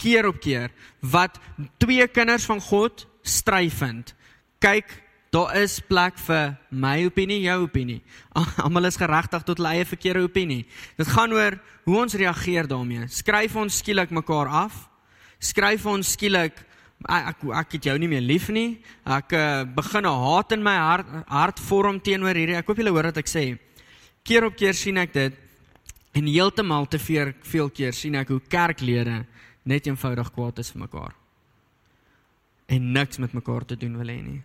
[0.00, 1.38] Keer op keer wat
[1.78, 4.14] twee kinders van God stry vind.
[4.62, 4.88] Kyk,
[5.30, 8.00] daar is plek vir my opinie, jou opinie.
[8.64, 10.64] Almal is geregtig tot hulle eie verkeerde opinie.
[10.98, 13.08] Dit gaan oor hoe ons reageer daarmee.
[13.10, 14.86] Skryf ons skielik mekaar af?
[15.40, 16.58] Skryf ons skielik
[17.08, 18.80] ek ek, het jou nie meer lief nie.
[19.08, 22.56] Ek uh, begin 'n haat in my hart hart vorm teenoor hierdie.
[22.56, 23.58] Ek hoop julle hoor wat ek sê.
[24.22, 25.32] Keer op keer sien ek dit
[26.12, 29.24] en heeltemal te veel veel keer sien ek hoe kerklede
[29.62, 31.14] net eenvoudig kwaad is vir mekaar.
[32.66, 34.42] En niks met mekaar te doen wil hê nie.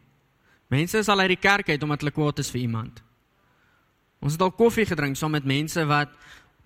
[0.67, 3.01] Mense is al uit die kerk uit omdat hulle kwaad is vir iemand.
[4.19, 6.13] Ons het al koffie gedrink saam met mense wat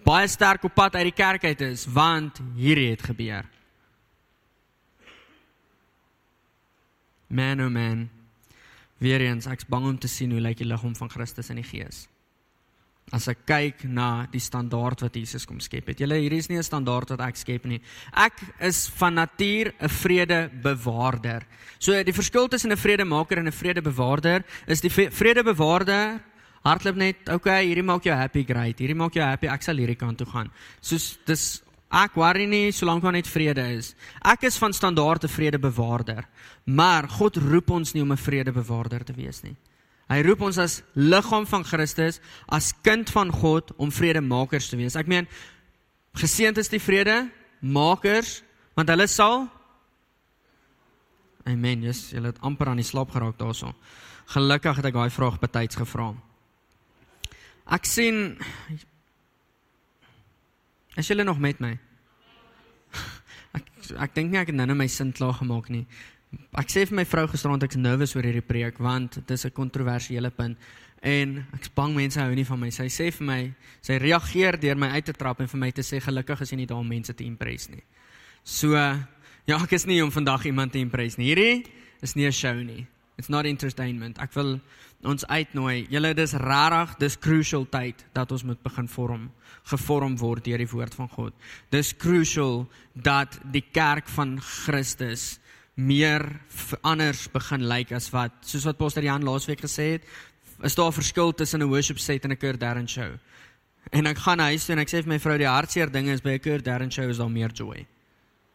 [0.05, 3.47] baie sterk op pad uit die kerk uit is want hierdie het gebeur.
[7.27, 8.07] Man oh man.
[8.99, 12.07] Weereens, ek's bang om te sien hoe lyk die liggaam van Christus in die gees.
[13.11, 15.99] As ek kyk na die standaard wat Jesus kom skep het.
[15.99, 17.81] Julle hier is nie 'n standaard wat ek skep nie.
[18.13, 21.41] Ek is van natuur 'n vredebewaarder.
[21.79, 26.21] So die verskil tussen 'n vredemaker en 'n vredebewaarder is die vredebewaarder
[26.63, 28.79] hardloop net, okay, hierdie maak jou happy, great.
[28.79, 30.51] Hierdie maak jou happy, ek sal hierdie kant toe gaan.
[30.81, 33.95] Soos dis Ek worry nie solank daar net vrede is.
[34.21, 36.23] Ek is van standaard 'n vredebewaarder,
[36.65, 39.55] maar God roep ons nie om 'n vredebewaarder te wees nie.
[40.09, 42.17] Hy roep ons as liggaam van Christus,
[42.49, 44.97] as kind van God om vredemakers te wees.
[44.97, 45.29] Ek meen
[46.17, 48.39] geseënd is die vredemakers
[48.77, 49.47] want hulle sal
[51.49, 51.81] Amen.
[51.81, 53.73] Jesus, jy het amper aan die slaap geraak daaroor.
[54.29, 56.11] Gelukkig het ek daai vraag betyds gevra.
[57.73, 58.37] Ek sien
[60.99, 61.71] Is julle nog met my?
[63.57, 63.65] Ek
[64.03, 65.85] ek dink nie ek het nou net my sin klaar gemaak nie.
[66.59, 69.51] Ek sê vir my vrou gisterand ek's nervous oor hierdie preek want dit is 'n
[69.51, 70.57] kontroversiële punt
[71.01, 72.69] en ek's bang mense hou nie van my.
[72.69, 75.81] Sy sê vir my, sy reageer deur my uit te trap en vir my te
[75.81, 77.83] sê gelukkig is jy nie daar om mense te impress nie.
[78.43, 81.33] So ja, ek is nie om vandag iemand te impress nie.
[81.33, 81.65] Hierdie
[82.01, 82.87] is nie 'n show nie.
[83.17, 84.17] It's not entertainment.
[84.19, 84.61] Ek wil
[85.03, 85.87] ons uitnooi.
[85.89, 89.31] Julle dis regtig, dis crucial tyd dat ons moet begin vorm,
[89.63, 91.33] gevorm word deur die woord van God.
[91.69, 95.39] Dis crucial dat die kerk van Christus
[95.79, 96.25] meer
[96.83, 100.03] anders begin lyk like as wat soos wat Pastor Jan laasweek gesê het,
[100.63, 103.17] is daar 'n verskil tussen 'n worship set en 'n Kurt Darren show.
[103.91, 106.21] En ek gaan huis toe en ek sê vir my vrou die hartseer ding is
[106.21, 107.87] by 'n Kurt Darren show is daar meer joy.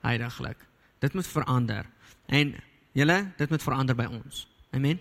[0.02, 0.56] Heiliglik.
[1.00, 1.87] Dit moet verander.
[2.26, 2.54] En
[2.92, 4.48] julle, dit moet verander by ons.
[4.72, 5.00] Amen.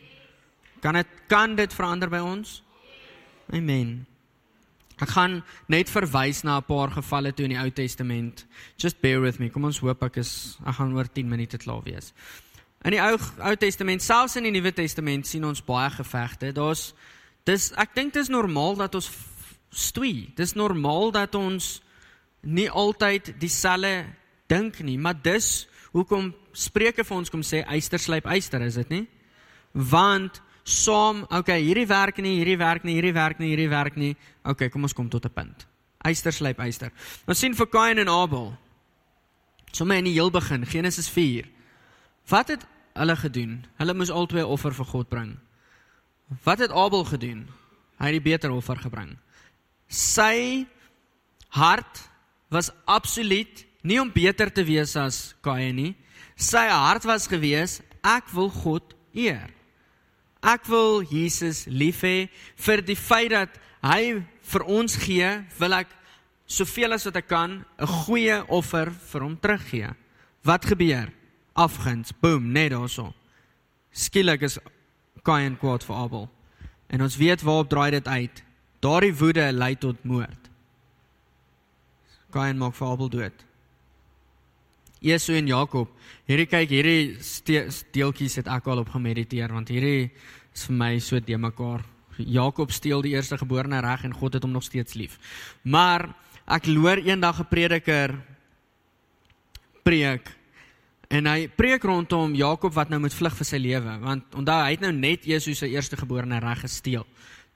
[0.79, 2.63] Kan dit kan dit verander by ons?
[3.51, 4.05] Amen.
[5.01, 8.45] Ek gaan net verwys na 'n paar gevalle toe in die Ou Testament.
[8.77, 9.49] Just bear with me.
[9.49, 12.13] Kom ons hoop ek is ek gaan oor 10 minute klaar wees.
[12.83, 16.51] In die Ou Ou Testament, selfs in die Nuwe Testament sien ons baie gevegte.
[16.51, 16.93] Daar's
[17.45, 19.09] dis ek dink dit is normaal dat ons
[19.69, 20.31] stoei.
[20.35, 21.81] Dis normaal dat ons
[22.41, 24.05] nie altyd dieselfde
[24.47, 28.89] dink nie, maar dis hoekom Spreuke vir ons kom sê eyster slyp eyster, is dit
[28.89, 29.07] nie?
[29.73, 34.13] Want saam, okay, hierdie werk nie, hierdie werk nie, hierdie werk nie, hierdie werk nie.
[34.47, 35.67] Okay, kom ons kom tot 'n punt.
[36.03, 36.91] Eyster slyp eyster.
[37.27, 38.57] Ons sien vir Kain en Abel.
[39.71, 41.47] Sommige in die heel begin, Genesis 4.
[42.29, 43.65] Wat het hulle gedoen?
[43.77, 45.37] Hulle moes albei offer vir God bring.
[46.43, 47.47] Wat het Abel gedoen?
[47.99, 49.17] Hy het die beter offer gebring.
[49.87, 50.65] Sy
[51.49, 52.09] hart
[52.49, 55.95] was absoluut nie om beter te wees as Kain nie.
[56.35, 59.49] Sy hart was gewees, ek wil God eer.
[60.43, 62.27] Ek wil Jesus lief hê
[62.65, 64.19] vir die feit dat hy
[64.51, 65.29] vir ons gee,
[65.59, 65.87] wil ek
[66.45, 69.89] soveel as wat ek kan 'n goeie offer vir hom teruggee.
[70.43, 71.11] Wat gebeur?
[71.55, 73.13] Afguns, boom, net daarso.
[73.91, 74.59] Skielik is
[75.23, 76.29] Kain kwaad vir Abel.
[76.89, 78.43] En ons weet waarop draai dit uit.
[78.79, 80.49] Daardie woede lei tot moord.
[82.31, 83.45] Kain maak vir Abel dood.
[85.03, 85.89] Esau en Jakob.
[86.29, 87.17] Hierdie kyk, hierdie
[87.91, 90.11] deeltjies het ek al op gemediteer want hierdie
[90.53, 91.83] is vir my so de mekaar.
[92.17, 95.17] Jakob steel die eerste geborene reg en God het hom nog steeds lief.
[95.63, 96.07] Maar
[96.45, 98.15] ek loor eendag 'n prediker
[99.83, 100.29] preek
[101.09, 104.71] en hy preek rondom Jakob wat nou moet vlug vir sy lewe want onthou hy
[104.71, 107.05] het nou net Jesus se eerste geborene reg gesteel.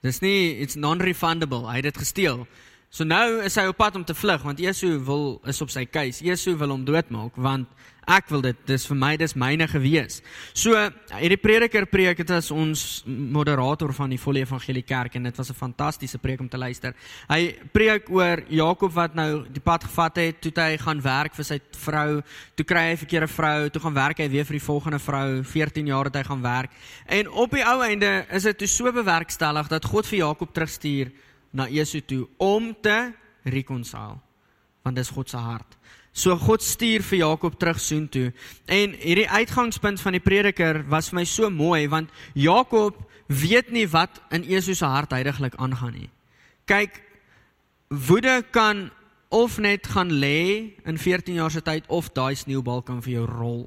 [0.02, 1.66] Dis nie it's non-refundable.
[1.66, 2.46] Hy het dit gesteel.
[2.88, 5.84] So nou is hy op pad om te vlug want Jesu wil is op sy
[5.84, 6.22] keus.
[6.24, 7.68] Jesu wil hom doodmaak want
[8.08, 10.22] ek wil dit dis vir my dis myne gewees.
[10.56, 10.72] So
[11.12, 15.50] hierdie prediker preek dit as ons moderator van die volle evangelie kerk en dit was
[15.50, 16.94] 'n fantastiese preek om te luister.
[17.28, 21.44] Hy preek oor Jakob wat nou die pad gevat het toe hy gaan werk vir
[21.44, 22.22] sy vrou,
[22.56, 25.42] toe kry hy 'n verkeerde vrou, toe gaan werk hy weer vir die volgende vrou,
[25.44, 26.70] 14 jaar het hy gaan werk.
[27.06, 31.12] En op die ou einde is dit so bewerkstellig dat God vir Jakob terugstuur
[31.50, 33.12] na Esau toe om te
[33.44, 34.18] reconcile
[34.86, 35.74] want dis God se hart.
[36.16, 38.30] So God stuur vir Jakob terug soontoe.
[38.66, 42.96] En hierdie uitgangspunt van die prediker was vir my so mooi want Jakob
[43.28, 46.10] weet nie wat in Esau se hart heidaglik aangaan nie.
[46.68, 47.02] Kyk,
[47.88, 48.88] woede kan
[49.28, 53.26] of net gaan lê in 14 jaar se tyd of daai sneeubal kan vir jou
[53.28, 53.62] rol.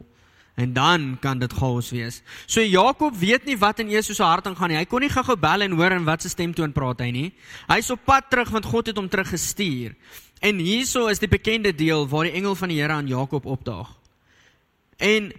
[0.56, 2.22] En dan kan dit chaos wees.
[2.46, 4.78] So Jakob weet nie wat in Jesus se hart aangaan nie.
[4.82, 7.30] Hy kon nie gou-gou bel en hoor en wat se stemtoon praat hy nie.
[7.72, 9.96] Hy's op pad terug want God het hom teruggestuur.
[10.42, 13.94] En hierso is die bekende deel waar die engel van die Here aan Jakob opdaag.
[14.98, 15.32] En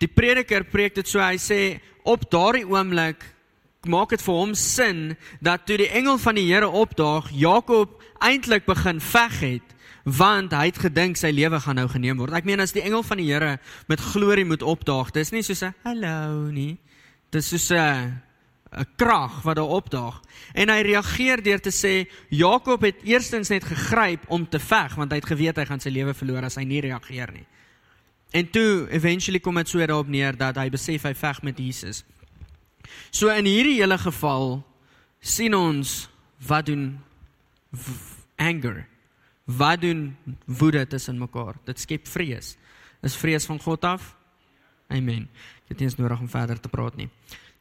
[0.00, 1.60] die prediker preek dit so hy sê
[2.08, 3.22] op daardie oomblik
[3.88, 8.66] maak dit vir hom sin dat toe die engel van die Here opdaag, Jakob eintlik
[8.66, 12.32] begin veg het want hy het gedink sy lewe gaan nou geneem word.
[12.32, 13.58] Ek meen as die engel van die Here
[13.88, 16.78] met glorie moet opdaag, dis nie soos 'n hallo nie.
[17.30, 18.22] Dis soos 'n
[18.72, 20.20] 'n krag wat daar opdaag.
[20.54, 25.10] En hy reageer deur te sê Jakob het eerstens net gegryp om te veg want
[25.10, 27.46] hy het geweet hy gaan sy lewe verloor as hy nie reageer nie.
[28.30, 32.04] En toe eventually kom dit so daarop neer dat hy besef hy veg met Jesus.
[33.10, 34.62] So in hierdie hele geval
[35.20, 36.08] sien ons
[36.46, 37.00] wat doen
[38.38, 38.86] anger
[39.56, 41.56] Wat doen woede tussen mekaar?
[41.64, 42.56] Dit skep vrees.
[43.02, 44.14] Is vrees van God af?
[44.88, 45.28] Amen.
[45.64, 47.08] Ek het nie eens nodig om verder te praat nie.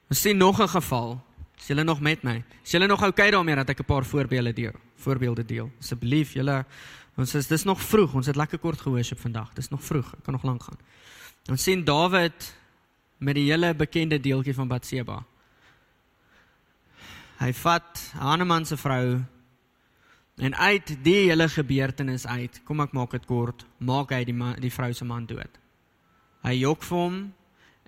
[0.10, 1.22] Ons sien nog 'n geval.
[1.58, 2.44] Is julle nog met my?
[2.64, 4.74] Is julle nog oukei okay daarmee dat ek 'n paar voorbeelde deel?
[4.96, 5.72] Voorbeelde deel.
[5.80, 6.66] Asseblief, julle
[7.16, 8.14] ons is dis nog vroeg.
[8.14, 9.54] Ons het lekker kort gehoorship vandag.
[9.54, 10.14] Dis nog vroeg.
[10.14, 10.78] Ek kan nog lank gaan.
[11.50, 12.56] Ons sien Dawid
[13.18, 15.24] met die hele bekende deeltjie van Batseba.
[17.40, 19.24] Hy vat Haneman se vrou
[20.40, 24.56] en uit die hele gebeurtenis uit, kom ek maak dit kort, maak hy die man,
[24.64, 25.60] die vrou se man dood.
[26.48, 27.18] Hy jok vir hom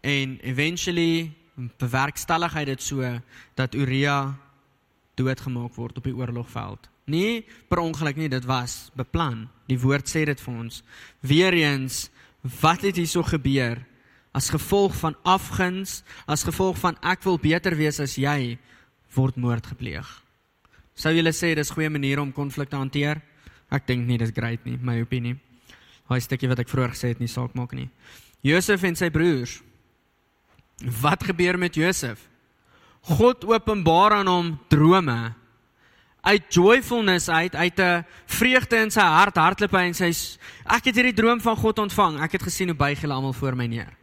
[0.03, 1.31] en eventually
[1.79, 3.07] bewerkstellig hy dit so
[3.59, 4.33] dat Uria
[5.19, 6.89] doodgemaak word op die oorlogveld.
[7.11, 9.45] Nie per ongeluk nie, dit was beplan.
[9.67, 10.81] Die woord sê dit vir ons.
[11.25, 12.09] Weereens,
[12.61, 13.81] wat het hierso gebeur?
[14.31, 18.57] As gevolg van afguns, as gevolg van ek wil beter wees as jy,
[19.15, 20.07] word moord gepleeg.
[20.95, 23.21] Sou julle sê dis goeie manier om konflik te hanteer?
[23.71, 25.37] Ek dink nie dis great nie, my opinie.
[26.09, 27.89] Daai stukkie wat ek vroeër gesê het, nie saak maak nie.
[28.43, 29.61] Josef en sy broers
[30.81, 32.25] Wat gebeur met Josef?
[33.01, 35.33] God openbaar aan hom drome.
[36.21, 40.95] Uit joyfulness uit, uit 'n vreugde in sy hart, hardloop hy en sê ek het
[40.95, 42.21] hierdie droom van God ontvang.
[42.21, 43.97] Ek het gesien hoe buig hulle almal voor my neer.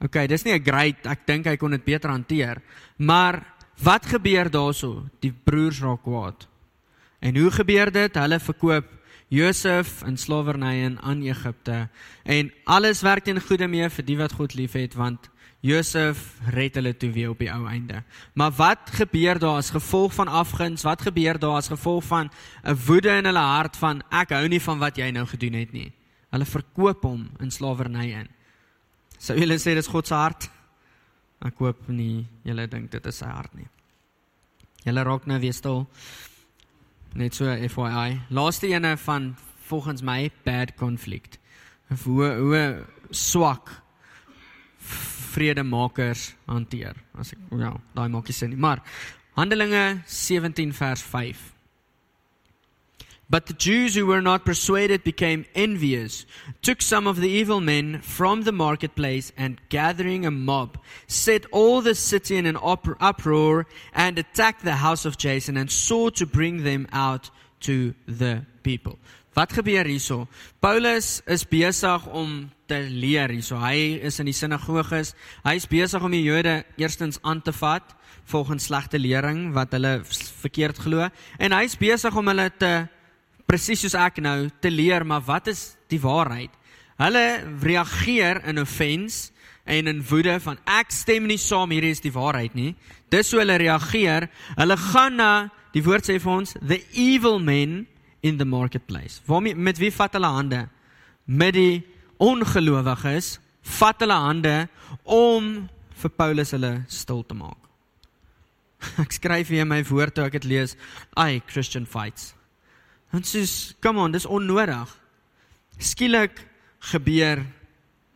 [0.00, 2.62] OK, dis nie 'n great, ek dink hy kon dit beter hanteer.
[2.96, 5.02] Maar wat gebeur daaroor?
[5.20, 6.48] Die broers raak kwaad.
[7.20, 8.14] En hoe gebeur dit?
[8.14, 8.90] Hulle verkoop
[9.28, 11.88] Josef in slawerny in aan Egipte
[12.22, 15.30] en alles werk ten goeie mee vir die wat God liefhet want
[15.64, 18.02] Josef red hulle toe weer op die ou einde.
[18.36, 20.84] Maar wat gebeur daar as gevolg van afguns?
[20.84, 22.30] Wat gebeur daar as gevolg van
[22.62, 25.72] 'n woede in hulle hart van ek hou nie van wat jy nou gedoen het
[25.72, 25.92] nie.
[26.30, 28.28] Hulle verkoop hom in slawerny in.
[29.18, 30.50] Sou julle sê dis God se hart?
[31.44, 32.24] Ek koop nie.
[32.44, 33.68] Julle dink dit is sy hart nie.
[34.84, 35.86] Julle raak nou weer stil.
[37.14, 38.20] Net so FYI.
[38.34, 39.34] Laaste ene van
[39.68, 41.38] volgens my bad conflict.
[42.04, 42.64] Hoe hoe
[43.10, 43.70] swak
[45.34, 46.98] vredemakers hanteer.
[47.18, 48.60] As ek ja, daai maak nie sin nie.
[48.60, 48.82] Maar
[49.34, 51.53] Handelinge 17 vers 5.
[53.30, 56.26] But the Jews who were not persuaded became envious,
[56.62, 61.80] took some of the evil men from the marketplace, and gathering a mob, set all
[61.80, 66.64] the city in an uproar, and attacked the house of Jason, and sought to bring
[66.64, 68.98] them out to the people.
[69.34, 70.28] Wat gebeur hierso?
[70.60, 73.58] Paulus is besig om te leer hierso.
[73.58, 75.10] Hy is in die sinagoges.
[75.42, 77.96] Hy is besig om die Jode eerstens aan te vat
[78.30, 79.98] volgens slegte lering wat hulle
[80.40, 82.70] verkeerd glo en hy is besig om hulle te
[83.46, 86.52] presies soos ek nou te leer, maar wat is die waarheid?
[87.00, 87.24] Hulle
[87.62, 89.32] reageer in offense
[89.64, 92.74] en in woede van ek stem nie saam hierdie is die waarheid nie.
[93.10, 94.28] Dis hoe hulle reageer.
[94.58, 95.32] Hulle gaan na
[95.74, 97.84] die woord sê vir ons the evil men
[98.24, 99.20] in the marketplace.
[99.26, 100.66] Waarmee met wie vat hulle hande?
[101.26, 101.82] Met die
[102.22, 103.38] ongelowiges
[103.80, 104.56] vat hulle hande
[105.02, 105.68] om
[106.02, 107.58] vir Paulus hulle stil te maak.
[109.02, 110.76] Ek skryf hier my woord toe ek dit lees.
[111.16, 112.33] Ai Christian fights.
[113.14, 114.90] En sies, come on, dis onnodig.
[115.78, 116.40] Skielik
[116.90, 117.44] gebeur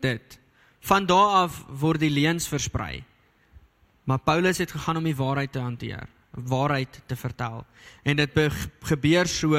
[0.02, 0.38] dit.
[0.90, 3.04] Van daar af word die leuns versprei.
[4.08, 7.64] Maar Paulus het gegaan om die waarheid te hanteer, waarheid te vertel.
[8.02, 8.40] En dit
[8.90, 9.54] gebeur so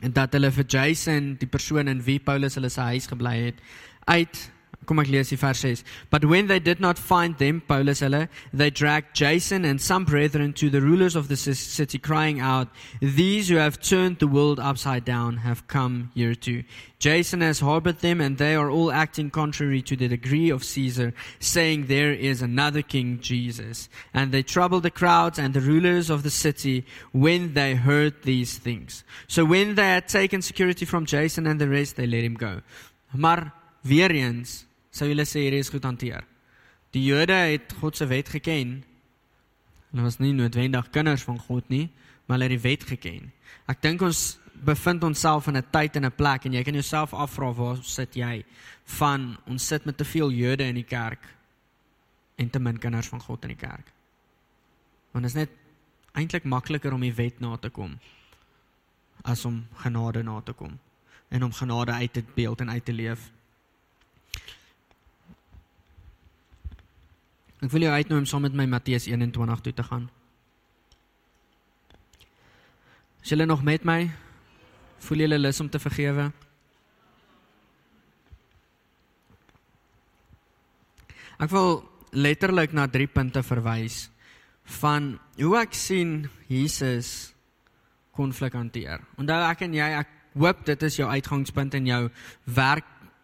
[0.00, 3.60] dat hulle vir Jason, die persoon in wie Paulus hulle sy huis gebly het,
[4.04, 4.40] uit
[4.86, 5.84] Kom ek lees die vers 6.
[6.10, 10.52] But when they did not find them, Paulus hulle, they dragged Jason and some brethren
[10.54, 12.68] to the rulers of the city crying out,
[13.00, 16.62] these who have turned the world upside down have come here too.
[16.98, 21.12] Jason has harbored them and they are all acting contrary to the decree of Caesar,
[21.40, 23.88] saying there is another king, Jesus.
[24.14, 28.56] And they troubled the crowds and the rulers of the city when they heard these
[28.56, 29.04] things.
[29.26, 32.62] So when they had taken security from Jason and the rest, they let him go.
[33.12, 34.65] Maar weer eens
[34.96, 36.24] sou julle sê hierdie is goed hanteer.
[36.96, 38.78] Die Jode het God se wet geken.
[39.90, 41.90] Hulle was nie noodwendig kinders van God nie,
[42.26, 43.30] maar hulle het die wet geken.
[43.68, 47.12] Ek dink ons bevind onsself in 'n tyd en 'n plek en jy kan jouself
[47.12, 48.44] afvra waar sit jy
[48.84, 51.20] van ons sit met te veel Jode in die kerk
[52.36, 53.92] en te min kinders van God in die kerk.
[55.12, 55.50] Want dit is net
[56.12, 57.98] eintlik makliker om die wet na te kom
[59.24, 60.78] as om genade na te kom
[61.28, 63.32] en om genade uit te beeld en uit te leef.
[67.64, 70.08] Ek wil jou uitnooi om saam met my Matteus 21 toe te gaan.
[73.24, 74.10] Is julle nog met my?
[75.06, 76.28] Voel julle lus om te vergewe?
[81.36, 81.80] Ek wil
[82.16, 84.06] letterlik na drie punte verwys
[84.80, 87.32] van hoe ek sien Jesus
[88.16, 89.02] konflik hanteer.
[89.20, 92.02] Onthou ek en jy, ek hoop dit is jou uitgangspunt in jou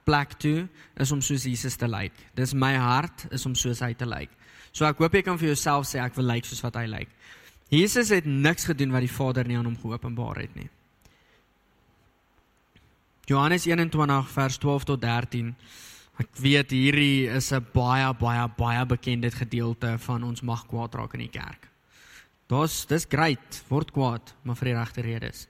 [0.02, 2.12] werkplek toe is om soos Jesus te lyk.
[2.34, 4.30] Dis my hart is om soos hy te lyk.
[4.72, 7.08] So ek hoop jy kan vir jouself sê ek wil lyk soos wat hy lyk.
[7.70, 10.68] Jesus het niks gedoen wat die Vader nie aan hom geopenbaar het nie.
[13.28, 15.54] Johannes 21 vers 12 tot 13.
[16.20, 21.14] Ek weet hierdie is 'n baie baie baie bekende gedeelte van ons mag kwaad raak
[21.14, 21.68] in die kerk.
[22.48, 25.48] Dis dis great, word kwaad, maar vir die regte redes.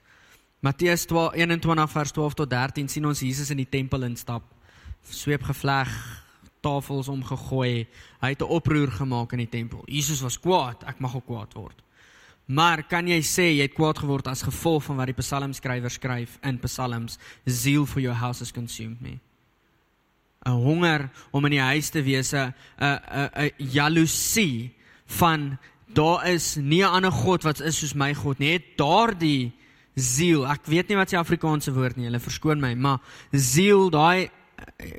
[0.63, 4.45] Matteus 21 vers 12 tot 13 sien ons Jesus in die tempel instap.
[5.03, 5.89] Sweep gevleg,
[6.63, 7.83] tafels omgegooi.
[8.21, 9.83] Hy het 'n oproer gemaak in die tempel.
[9.85, 11.83] Jesus was kwaad, ek mag ook kwaad word.
[12.45, 16.39] Maar kan jy sê jy het kwaad geword as gevolg van wat die psalmskrywer skryf
[16.43, 19.19] in Psalms, zeal for your house has consumed me.
[20.45, 24.73] 'n Honger om in die huis te wees, 'n 'n 'n jaloesie
[25.05, 25.57] van
[25.93, 28.51] daar is nie 'n ander god wat is soos my God nie.
[28.51, 29.51] Het daardie
[29.95, 30.45] ziel.
[30.49, 32.07] Ek weet nie wat se Afrikaanse woord nie.
[32.09, 32.99] Hulle verskoon my, maar
[33.31, 34.29] ziel, daai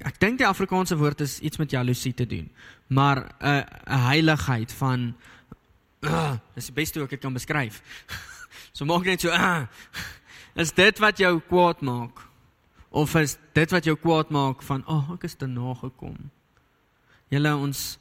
[0.04, 2.50] ek dink die Afrikaanse woord is iets met jaloesie te doen.
[2.86, 5.14] Maar 'n uh, 'n heiligheid van
[6.00, 7.82] uh, dis die beste hoe ek dit kan beskryf.
[8.76, 9.66] so maak net so uh,
[10.54, 12.20] is dit wat jou kwaad maak?
[12.90, 16.30] Of is dit wat jou kwaad maak van, "Ag, oh, ek is te nagekom."
[17.28, 17.98] Julle ons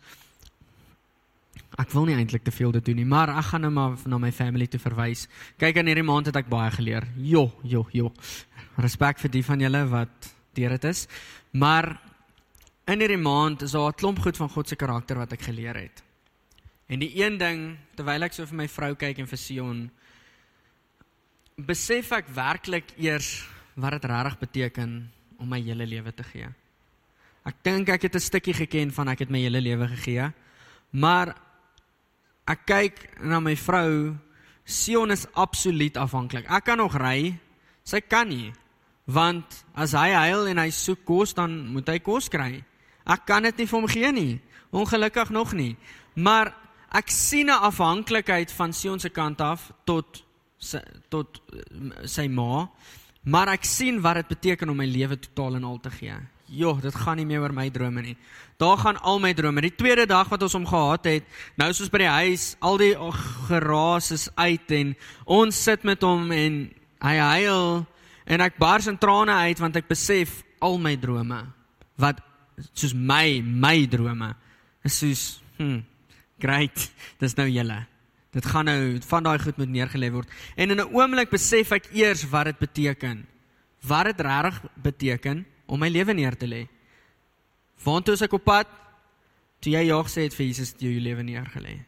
[1.82, 4.20] Ek wil nie eintlik te veel dit doen nie, maar ek gaan nou maar na
[4.22, 5.26] my family toe verwys.
[5.58, 7.08] Kyk aan hierdie maand het ek baie geleer.
[7.18, 8.12] Jo, jo, jo.
[8.78, 11.08] Respek vir die van julle wat deur dit is.
[11.58, 11.96] Maar
[12.94, 15.76] in hierdie maand is daar 'n klomp goed van God se karakter wat ek geleer
[15.76, 16.04] het.
[16.88, 19.92] En die een ding terwyl ek so vir my vrou kyk en vir Sion
[21.58, 23.46] besef ek werklik eers
[23.76, 26.48] wat dit regtig beteken om my hele lewe te gee.
[27.46, 30.32] Ek dink ek het 'n stukkie geken van ek het my hele lewe gegee.
[30.92, 31.36] Maar
[32.48, 34.16] ek kyk na my vrou,
[34.64, 36.48] Sion is absoluut afhanklik.
[36.48, 37.36] Ek kan nog ry,
[37.84, 38.54] sy kan nie.
[39.12, 42.64] Want as hy huil en hy soek kos, dan moet hy kos kry.
[43.04, 44.34] Ek kan dit nie vir hom gee nie.
[44.72, 45.76] Ongelukkig nog nie.
[46.16, 46.54] Maar
[46.96, 50.24] ek sien 'n afhanklikheid van Sion se kant af tot
[50.58, 50.80] sy,
[51.10, 52.70] tot eh, sy ma,
[53.24, 56.16] maar ek sien wat dit beteken om my lewe totaal en al te gee.
[56.54, 58.18] Joh, dit gaan nie meer oor my drome nie.
[58.62, 59.62] Daar gaan al my drome.
[59.66, 61.26] Die tweede dag wat ons hom gehad het,
[61.58, 62.94] nou soos by die huis, al die
[63.50, 64.94] geraas is uit en
[65.26, 66.62] ons sit met hom en
[67.04, 67.84] hy huil
[68.26, 71.42] en ek bars in trane uit want ek besef al my drome
[72.00, 72.22] wat
[72.72, 74.32] soos my my drome
[74.88, 75.24] is soos
[75.60, 75.82] hm
[76.44, 76.88] great
[77.24, 77.80] dis nou julle
[78.34, 81.92] dit gaan nou van daai goed moet neergelê word en in 'n oomblik besef ek
[81.94, 83.26] eers wat dit beteken
[83.88, 86.68] wat dit regtig beteken om my lewe neer te lê
[87.84, 88.70] Waartoe is ek op pad?
[89.64, 91.82] Toe jy ja gesê het vir Jesus jou lewe neergelê.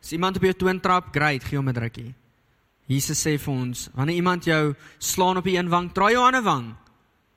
[0.00, 2.14] As iemand op jou toon trap, great, gee hom 'n drukkie.
[2.86, 6.42] Jesus sê vir ons, wanneer iemand jou slaan op die een wang, draai jou ander
[6.42, 6.76] wang.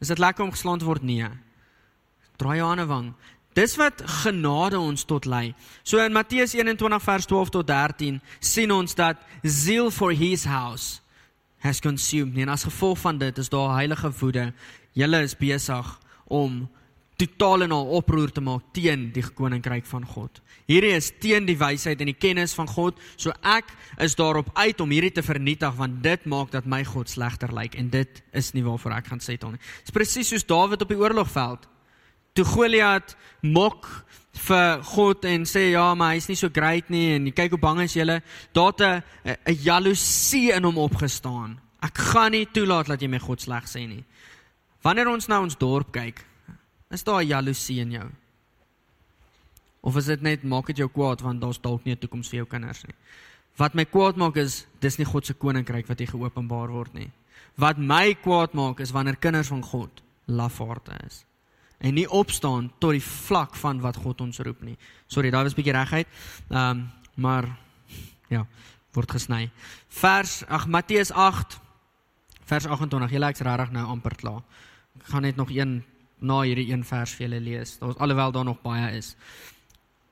[0.02, 1.04] Is dit lekker om geslaan te word?
[1.04, 1.30] Nee.
[2.38, 3.14] Draai jou ander wang.
[3.54, 5.54] Dis wat genade ons tot lei.
[5.84, 11.02] So in Matteus 21 vers 12 tot 13 sien ons dat zeal for his house
[11.60, 12.38] has consumed.
[12.38, 14.54] En as gevolg van dit is daar heilige woede.
[14.94, 16.64] Julle is besig om
[17.18, 20.42] totaal en al oproer te maak teen die koninkryk van God.
[20.70, 23.00] Hierdie is teen die wysheid en die kennis van God.
[23.18, 23.70] So ek
[24.02, 27.78] is daarop uit om hierdie te vernietig want dit maak dat my God slegter lyk
[27.80, 29.62] en dit is nie waarvoor ek gaan settle nie.
[29.62, 31.68] Dit is presies soos Dawid op die oorlogveld.
[32.34, 33.14] Toe Goliat
[33.46, 33.86] mok
[34.48, 37.84] vir God en sê ja, maar hy's nie so great nie en kyk hoe bang
[37.84, 38.22] is jy.
[38.54, 41.60] Daar't 'n 'n jaloesie in hom opgestaan.
[41.84, 44.04] Ek gaan nie toelaat dat jy my God sleg sê nie.
[44.84, 46.26] Wanneer ons na ons dorp kyk,
[46.94, 48.06] Is daar jaloesie in jou?
[49.82, 52.38] Of is dit net maak dit jou kwaad want daar's dalk nie 'n toekoms vir
[52.38, 52.96] jou kinders nie?
[53.58, 57.12] Wat my kwaad maak is dis nie God se koninkryk wat hier geopenbaar word nie.
[57.58, 61.26] Wat my kwaad maak is wanneer kinders van God lafaarde is
[61.80, 64.78] en nie opstaan tot die vlak van wat God ons roep nie.
[65.08, 66.08] Sorry, daai was bietjie reguit.
[66.50, 67.58] Ehm um, maar
[68.30, 68.46] ja,
[68.94, 69.52] word gesny.
[69.90, 71.60] Vers ag Matteus 8
[72.46, 73.12] vers 28.
[73.12, 74.42] Julle ek's regtig nou amper klaar.
[75.00, 75.84] Ek gaan net nog een
[76.20, 77.78] na hierdie een vers vir julle lees.
[77.80, 79.16] Daar's alhoewel daar nog baie is.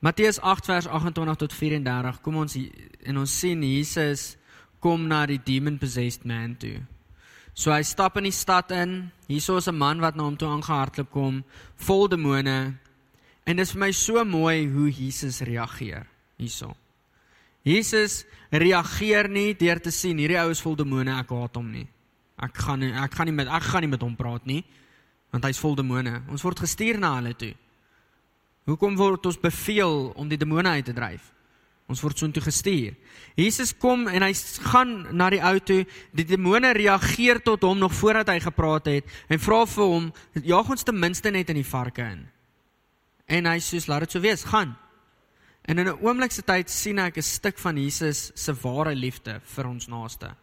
[0.02, 2.22] Matteus 8 vers 28 tot 34.
[2.22, 4.36] Kom ons en ons sien Jesus
[4.82, 6.82] kom na die demon possessed man toe.
[7.54, 9.12] So hy stap in die stad in.
[9.28, 11.44] Hierso is 'n man wat na hom toe aangehardloop kom,
[11.76, 12.78] vol demone.
[13.46, 16.08] En dit is vir my so mooi hoe Jesus reageer
[16.38, 16.76] hierso.
[17.64, 21.88] Jesus reageer nie deur te sien hierdie ou is vol demone, ek haat hom nie.
[22.42, 24.64] Ek gaan ek gaan nie met ek gaan nie met hom praat nie
[25.32, 26.18] want hy's vol demone.
[26.28, 27.54] Ons word gestuur na hulle toe.
[28.68, 31.30] Hoekom word ons beveel om die demone uit te dryf?
[31.92, 32.96] Ons word soontoe gestuur.
[33.40, 34.32] Jesus kom en hy
[34.72, 35.82] gaan na die ou toe.
[36.16, 40.70] Die demone reageer tot hom nog voordat hy gepraat het en vra vir hom: "Jaag
[40.70, 42.28] ons ten minste net in die varke in."
[43.28, 44.76] En hy sê: "Laat dit so wees, gaan."
[45.68, 49.42] En in 'n oomblik se tyd sien ek 'n stuk van Jesus se ware liefde
[49.44, 50.36] vir ons naaste.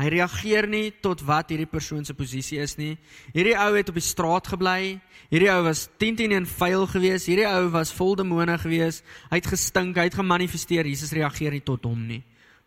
[0.00, 2.96] Hy reageer nie tot wat hierdie persoon se posisie is nie.
[3.34, 4.96] Hierdie ou het op die straat gebly.
[5.30, 7.28] Hierdie ou was 10 10 en vuil geweest.
[7.28, 9.04] Hierdie ou was vol demone geweest.
[9.30, 10.88] Hy het gestink, hy het gemanifesteer.
[10.88, 12.22] Jesus reageer nie tot hom nie.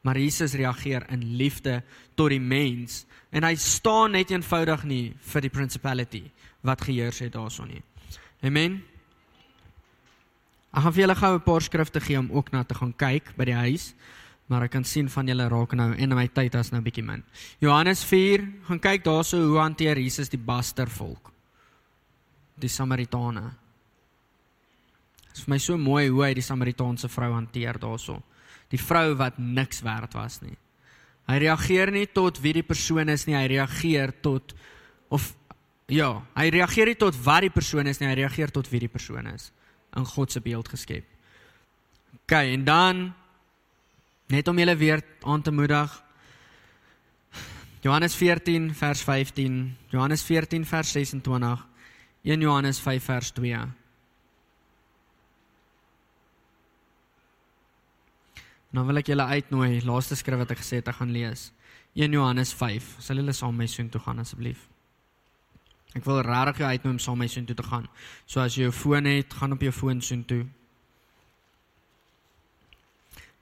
[0.05, 1.79] Maar Jesus reageer in liefde
[2.15, 3.03] tot die mens
[3.35, 6.21] en hy staan net eenvoudig nie vir die principality
[6.63, 7.81] wat geheers het daarson nie.
[8.45, 8.77] Amen.
[10.75, 13.35] Ek gaan vir julle gou 'n paar skrifte gee om ook na te gaan kyk
[13.35, 13.93] by die huis.
[14.51, 17.23] Maar ek kan sien van julle raak nou en my tyd is nou bietjie min.
[17.63, 21.31] Johannes 4, gaan kyk daarso hoe hanteer Jesus die baster volk.
[22.61, 23.47] Die Samaritane.
[25.25, 28.19] Dit is vir my so mooi hoe hy die Samaritaanse vrou hanteer daarso.
[28.69, 30.55] Die vrou wat niks werd was nie.
[31.25, 34.53] Hy reageer nie tot wie die persoon is nie, hy reageer tot
[35.13, 35.31] of
[35.89, 38.91] ja, hy reageer nie tot wat die persoon is nie, hy reageer tot wie die
[38.91, 39.49] persoon is
[39.95, 41.05] in God se beeld geskep.
[42.25, 43.05] OK, en dan
[44.27, 46.03] net om julle weer aan te moedig.
[47.85, 51.67] Johannes 14 vers 15, Johannes 14 vers 26,
[52.23, 53.59] 1 Johannes 5 vers 2.
[58.75, 61.51] Nou wil ek julle uitnooi, laaste skrif wat ek gesê het ek gaan lees.
[61.95, 62.95] 1 Johannes 5.
[62.99, 64.65] Sal julle saam met my soontoe gaan asseblief?
[65.95, 67.85] Ek wil regtig jou uitnooi om saam met my soontoe te gaan.
[68.25, 70.41] So as jy jou foon het, gaan op jou foon soontoe.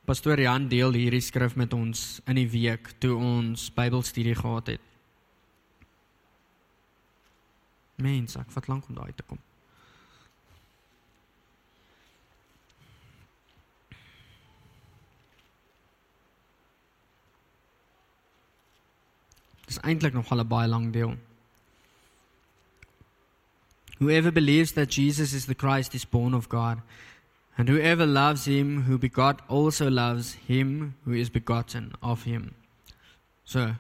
[0.04, 4.90] Pastor Jan deel hierdie skrif met ons in die week toe ons Bybelstudie gehad het.
[8.04, 9.40] Mens, ek vat lank om daai te kom.
[19.70, 21.16] Dis eintlik nog al 'n baie lang deel.
[24.00, 26.84] Whoever believes that Jesus is the Christ is born of God,
[27.58, 32.56] and whoever loves him who begot also loves him who is begotten of him.
[33.46, 33.76] So,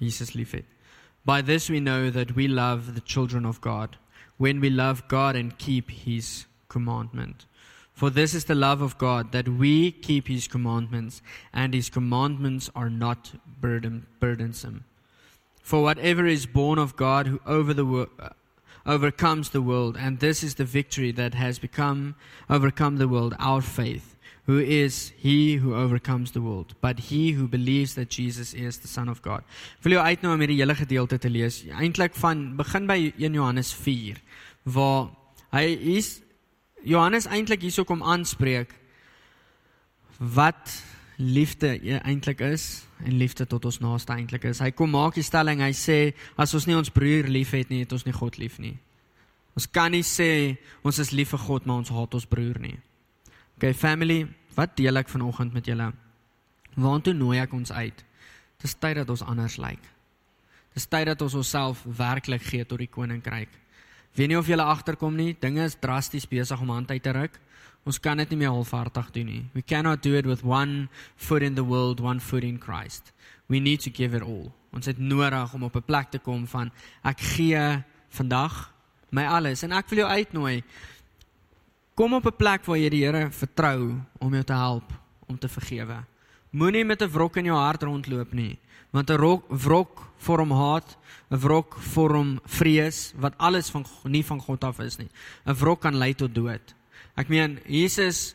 [0.00, 0.64] Jesus lief het.
[1.24, 3.96] By this we know that we love the children of God,
[4.36, 7.46] when we love God and keep his commandment.
[7.92, 12.68] For this is the love of God, that we keep his commandments, and his commandments
[12.74, 14.84] are not burden, burdensome.
[15.62, 18.10] For whatever is born of God who over the world
[18.86, 22.14] overcomes the world, and this is the victory that has become
[22.48, 24.16] overcome the world, our faith.
[24.46, 26.74] Who is he who overcomes the world?
[26.82, 29.42] But he who believes that Jesus is the Son of God.
[29.82, 31.62] Wil jy uitnooi om hierdie hele gedeelte te lees?
[31.72, 34.20] Eintlik van begin by 1 Johannes 4
[34.68, 35.08] waar
[35.54, 35.64] hy
[35.96, 36.18] is
[36.84, 38.74] Johannes eintlik hierso kom aanspreek
[40.18, 40.76] wat
[41.16, 44.60] liefde eintlik is en liefde tot ons naaste eintlik is.
[44.62, 45.98] Hy kom maak die stelling, hy sê
[46.40, 48.74] as ons nie ons broer liefhet nie, het ons nie God lief nie.
[49.54, 52.74] Ons kan nie sê ons is lief vir God, maar ons haat ons broer nie.
[53.58, 54.24] Okay, family,
[54.56, 55.92] wat deel ek vanoggend met julle?
[56.74, 58.04] Waartoe nooi ek ons uit?
[58.62, 59.82] Dis tyd dat ons anders lyk.
[60.74, 63.52] Dis tyd dat ons onsself werklik gee tot die koninkryk.
[64.14, 67.38] Weet nie of julle agterkom nie, dinge is drasties besig om aan te ruk.
[67.84, 69.44] Ons kan dit nie meer halfhartig doen nie.
[69.52, 73.12] We cannot do it with one foot in the world, one foot in Christ.
[73.48, 74.52] We need to give it all.
[74.72, 76.70] Ons het nodig om op 'n plek te kom van
[77.04, 78.72] ek gee vandag
[79.10, 80.62] my alles en ek wil jou uitnooi.
[81.94, 84.92] Kom op 'n plek waar jy die Here vertrou om jou te help
[85.28, 86.04] om te vergewe.
[86.50, 88.58] Moenie met 'n wrok in jou hart rondloop nie,
[88.90, 89.16] want 'n
[89.48, 90.96] wrok vorm haat,
[91.30, 95.08] 'n wrok vorm vrees wat alles van nie van God af is nie.
[95.46, 96.74] 'n Wrok kan lei tot dood.
[97.16, 98.34] Ek meen Jesus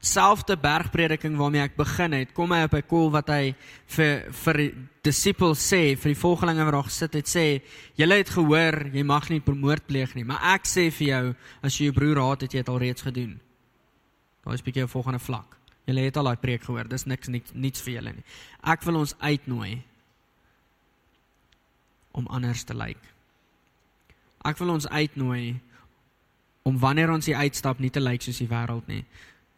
[0.00, 3.54] selfde bergprediking waarmee ek begin het, kom hy op 'n kol wat hy
[3.86, 4.56] vir vir
[5.02, 7.62] disippels sê, vir die volgelinge wat daar gesit het sê,
[7.96, 11.76] julle het gehoor jy mag nie moord pleeg nie, maar ek sê vir jou as
[11.76, 13.40] jy jou broer haat, het jy dit al reeds gedoen.
[14.44, 15.56] Daar is 'n bietjie 'n volgende vlak.
[15.86, 18.24] Julle het al daai preek gehoor, dis niks niks niets vir julle nie.
[18.62, 19.82] Ek wil ons uitnooi
[22.12, 23.00] om anders te lyk.
[24.44, 25.60] Ek wil ons uitnooi
[26.62, 29.04] om wanneer ons hier uitstap nie te lyk soos die wêreld nie.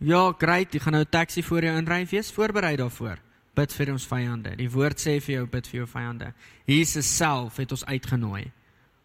[0.03, 3.19] Ja, great, jy gaan nou 'n taxi voor jou inry, wees voorberei daarvoor.
[3.55, 4.57] Bid vir ons vyande.
[4.57, 6.33] Die woord sê vir jou bid vir jou vyande.
[6.67, 8.51] Jesus self het ons uitgenooi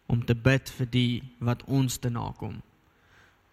[0.06, 2.62] om te bid vir die wat ons te nakom.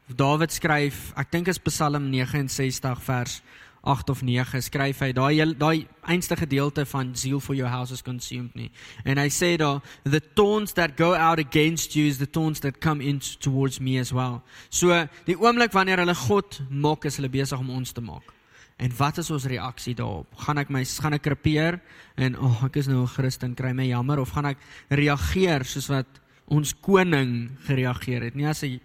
[0.08, 3.42] Dawid skryf, ek dink is Psalm 69 vers
[3.86, 8.02] 8 of 9 skryf hy daai daai einste gedeelte van zeal for your house is
[8.02, 8.72] consumed nie.
[9.06, 12.82] En hy sê daar the taunts that go out against you is the taunts that
[12.82, 14.42] come in towards me as well.
[14.70, 14.90] So
[15.26, 18.34] die oomblik wanneer hulle God maak is hulle besig om ons te maak.
[18.76, 20.28] En wat is ons reaksie daarop?
[20.44, 21.80] Gaan ek my gaan ek krepeer
[22.20, 24.58] en o, oh, ek is nou 'n Christen, kry my jammer of gaan ek
[24.90, 28.36] reageer soos wat ons koning gereageer het?
[28.36, 28.82] Nie as 'n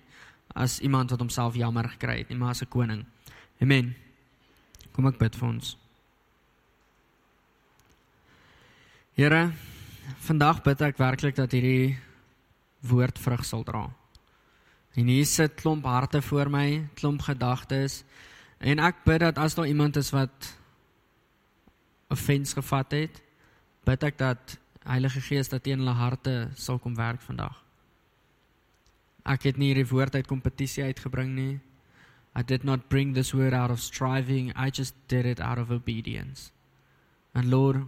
[0.55, 3.05] as iemand wat homself jammer gekry het nie, maar as 'n koning.
[3.61, 3.95] Amen.
[4.93, 5.77] Kom ek bid vir ons.
[9.19, 9.41] Here,
[10.27, 11.99] vandag bid ek werklik dat hierdie
[12.89, 13.85] woord vrug sal dra.
[14.99, 16.67] En hier sit klomp harte voor my,
[16.99, 18.03] klomp gedagtes.
[18.59, 20.51] En ek bid dat as daar iemand is wat
[22.11, 23.21] offense gevat het,
[23.87, 27.59] bid ek dat Heilige Gees dat in hulle harte sal kom werk vandag.
[29.29, 31.61] Ek het nie hierdie woord uit kompetisie uitgebring nie.
[32.35, 34.53] I did not bring this word out of striving.
[34.55, 36.53] I just did it out of obedience.
[37.35, 37.87] And Lord,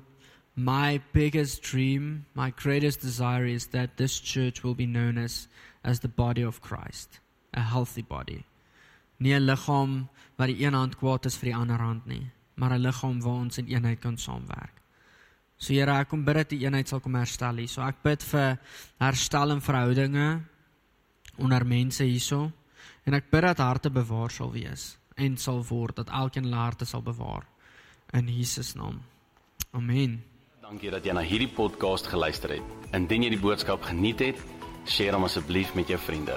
[0.56, 5.48] my biggest dream, my greatest desire is that this church will be known as
[5.84, 7.18] as the body of Christ,
[7.54, 8.44] a healthy body.
[9.18, 12.72] Nie 'n liggaam wat die een hand kwaad is vir die ander hand nie, maar
[12.72, 14.82] 'n liggaam waar ons in eenheid kan saamwerk.
[15.56, 17.68] So Here, ek kom bid dat die eenheid sal kom herstel hier.
[17.68, 18.58] So ek bid vir
[18.98, 20.42] herstel in verhoudinge
[21.38, 22.52] onder mense hierso
[23.04, 26.88] en ek bid dat harte bewaar sal wees en sal word dat elkeen hulle harte
[26.88, 27.46] sal bewaar
[28.12, 29.00] in Jesus naam.
[29.72, 30.22] Amen.
[30.62, 32.74] Dankie dat jy na hierdie podcast geluister het.
[32.96, 34.42] Indien jy die boodskap geniet het,
[34.96, 36.36] deel hom asseblief met jou vriende.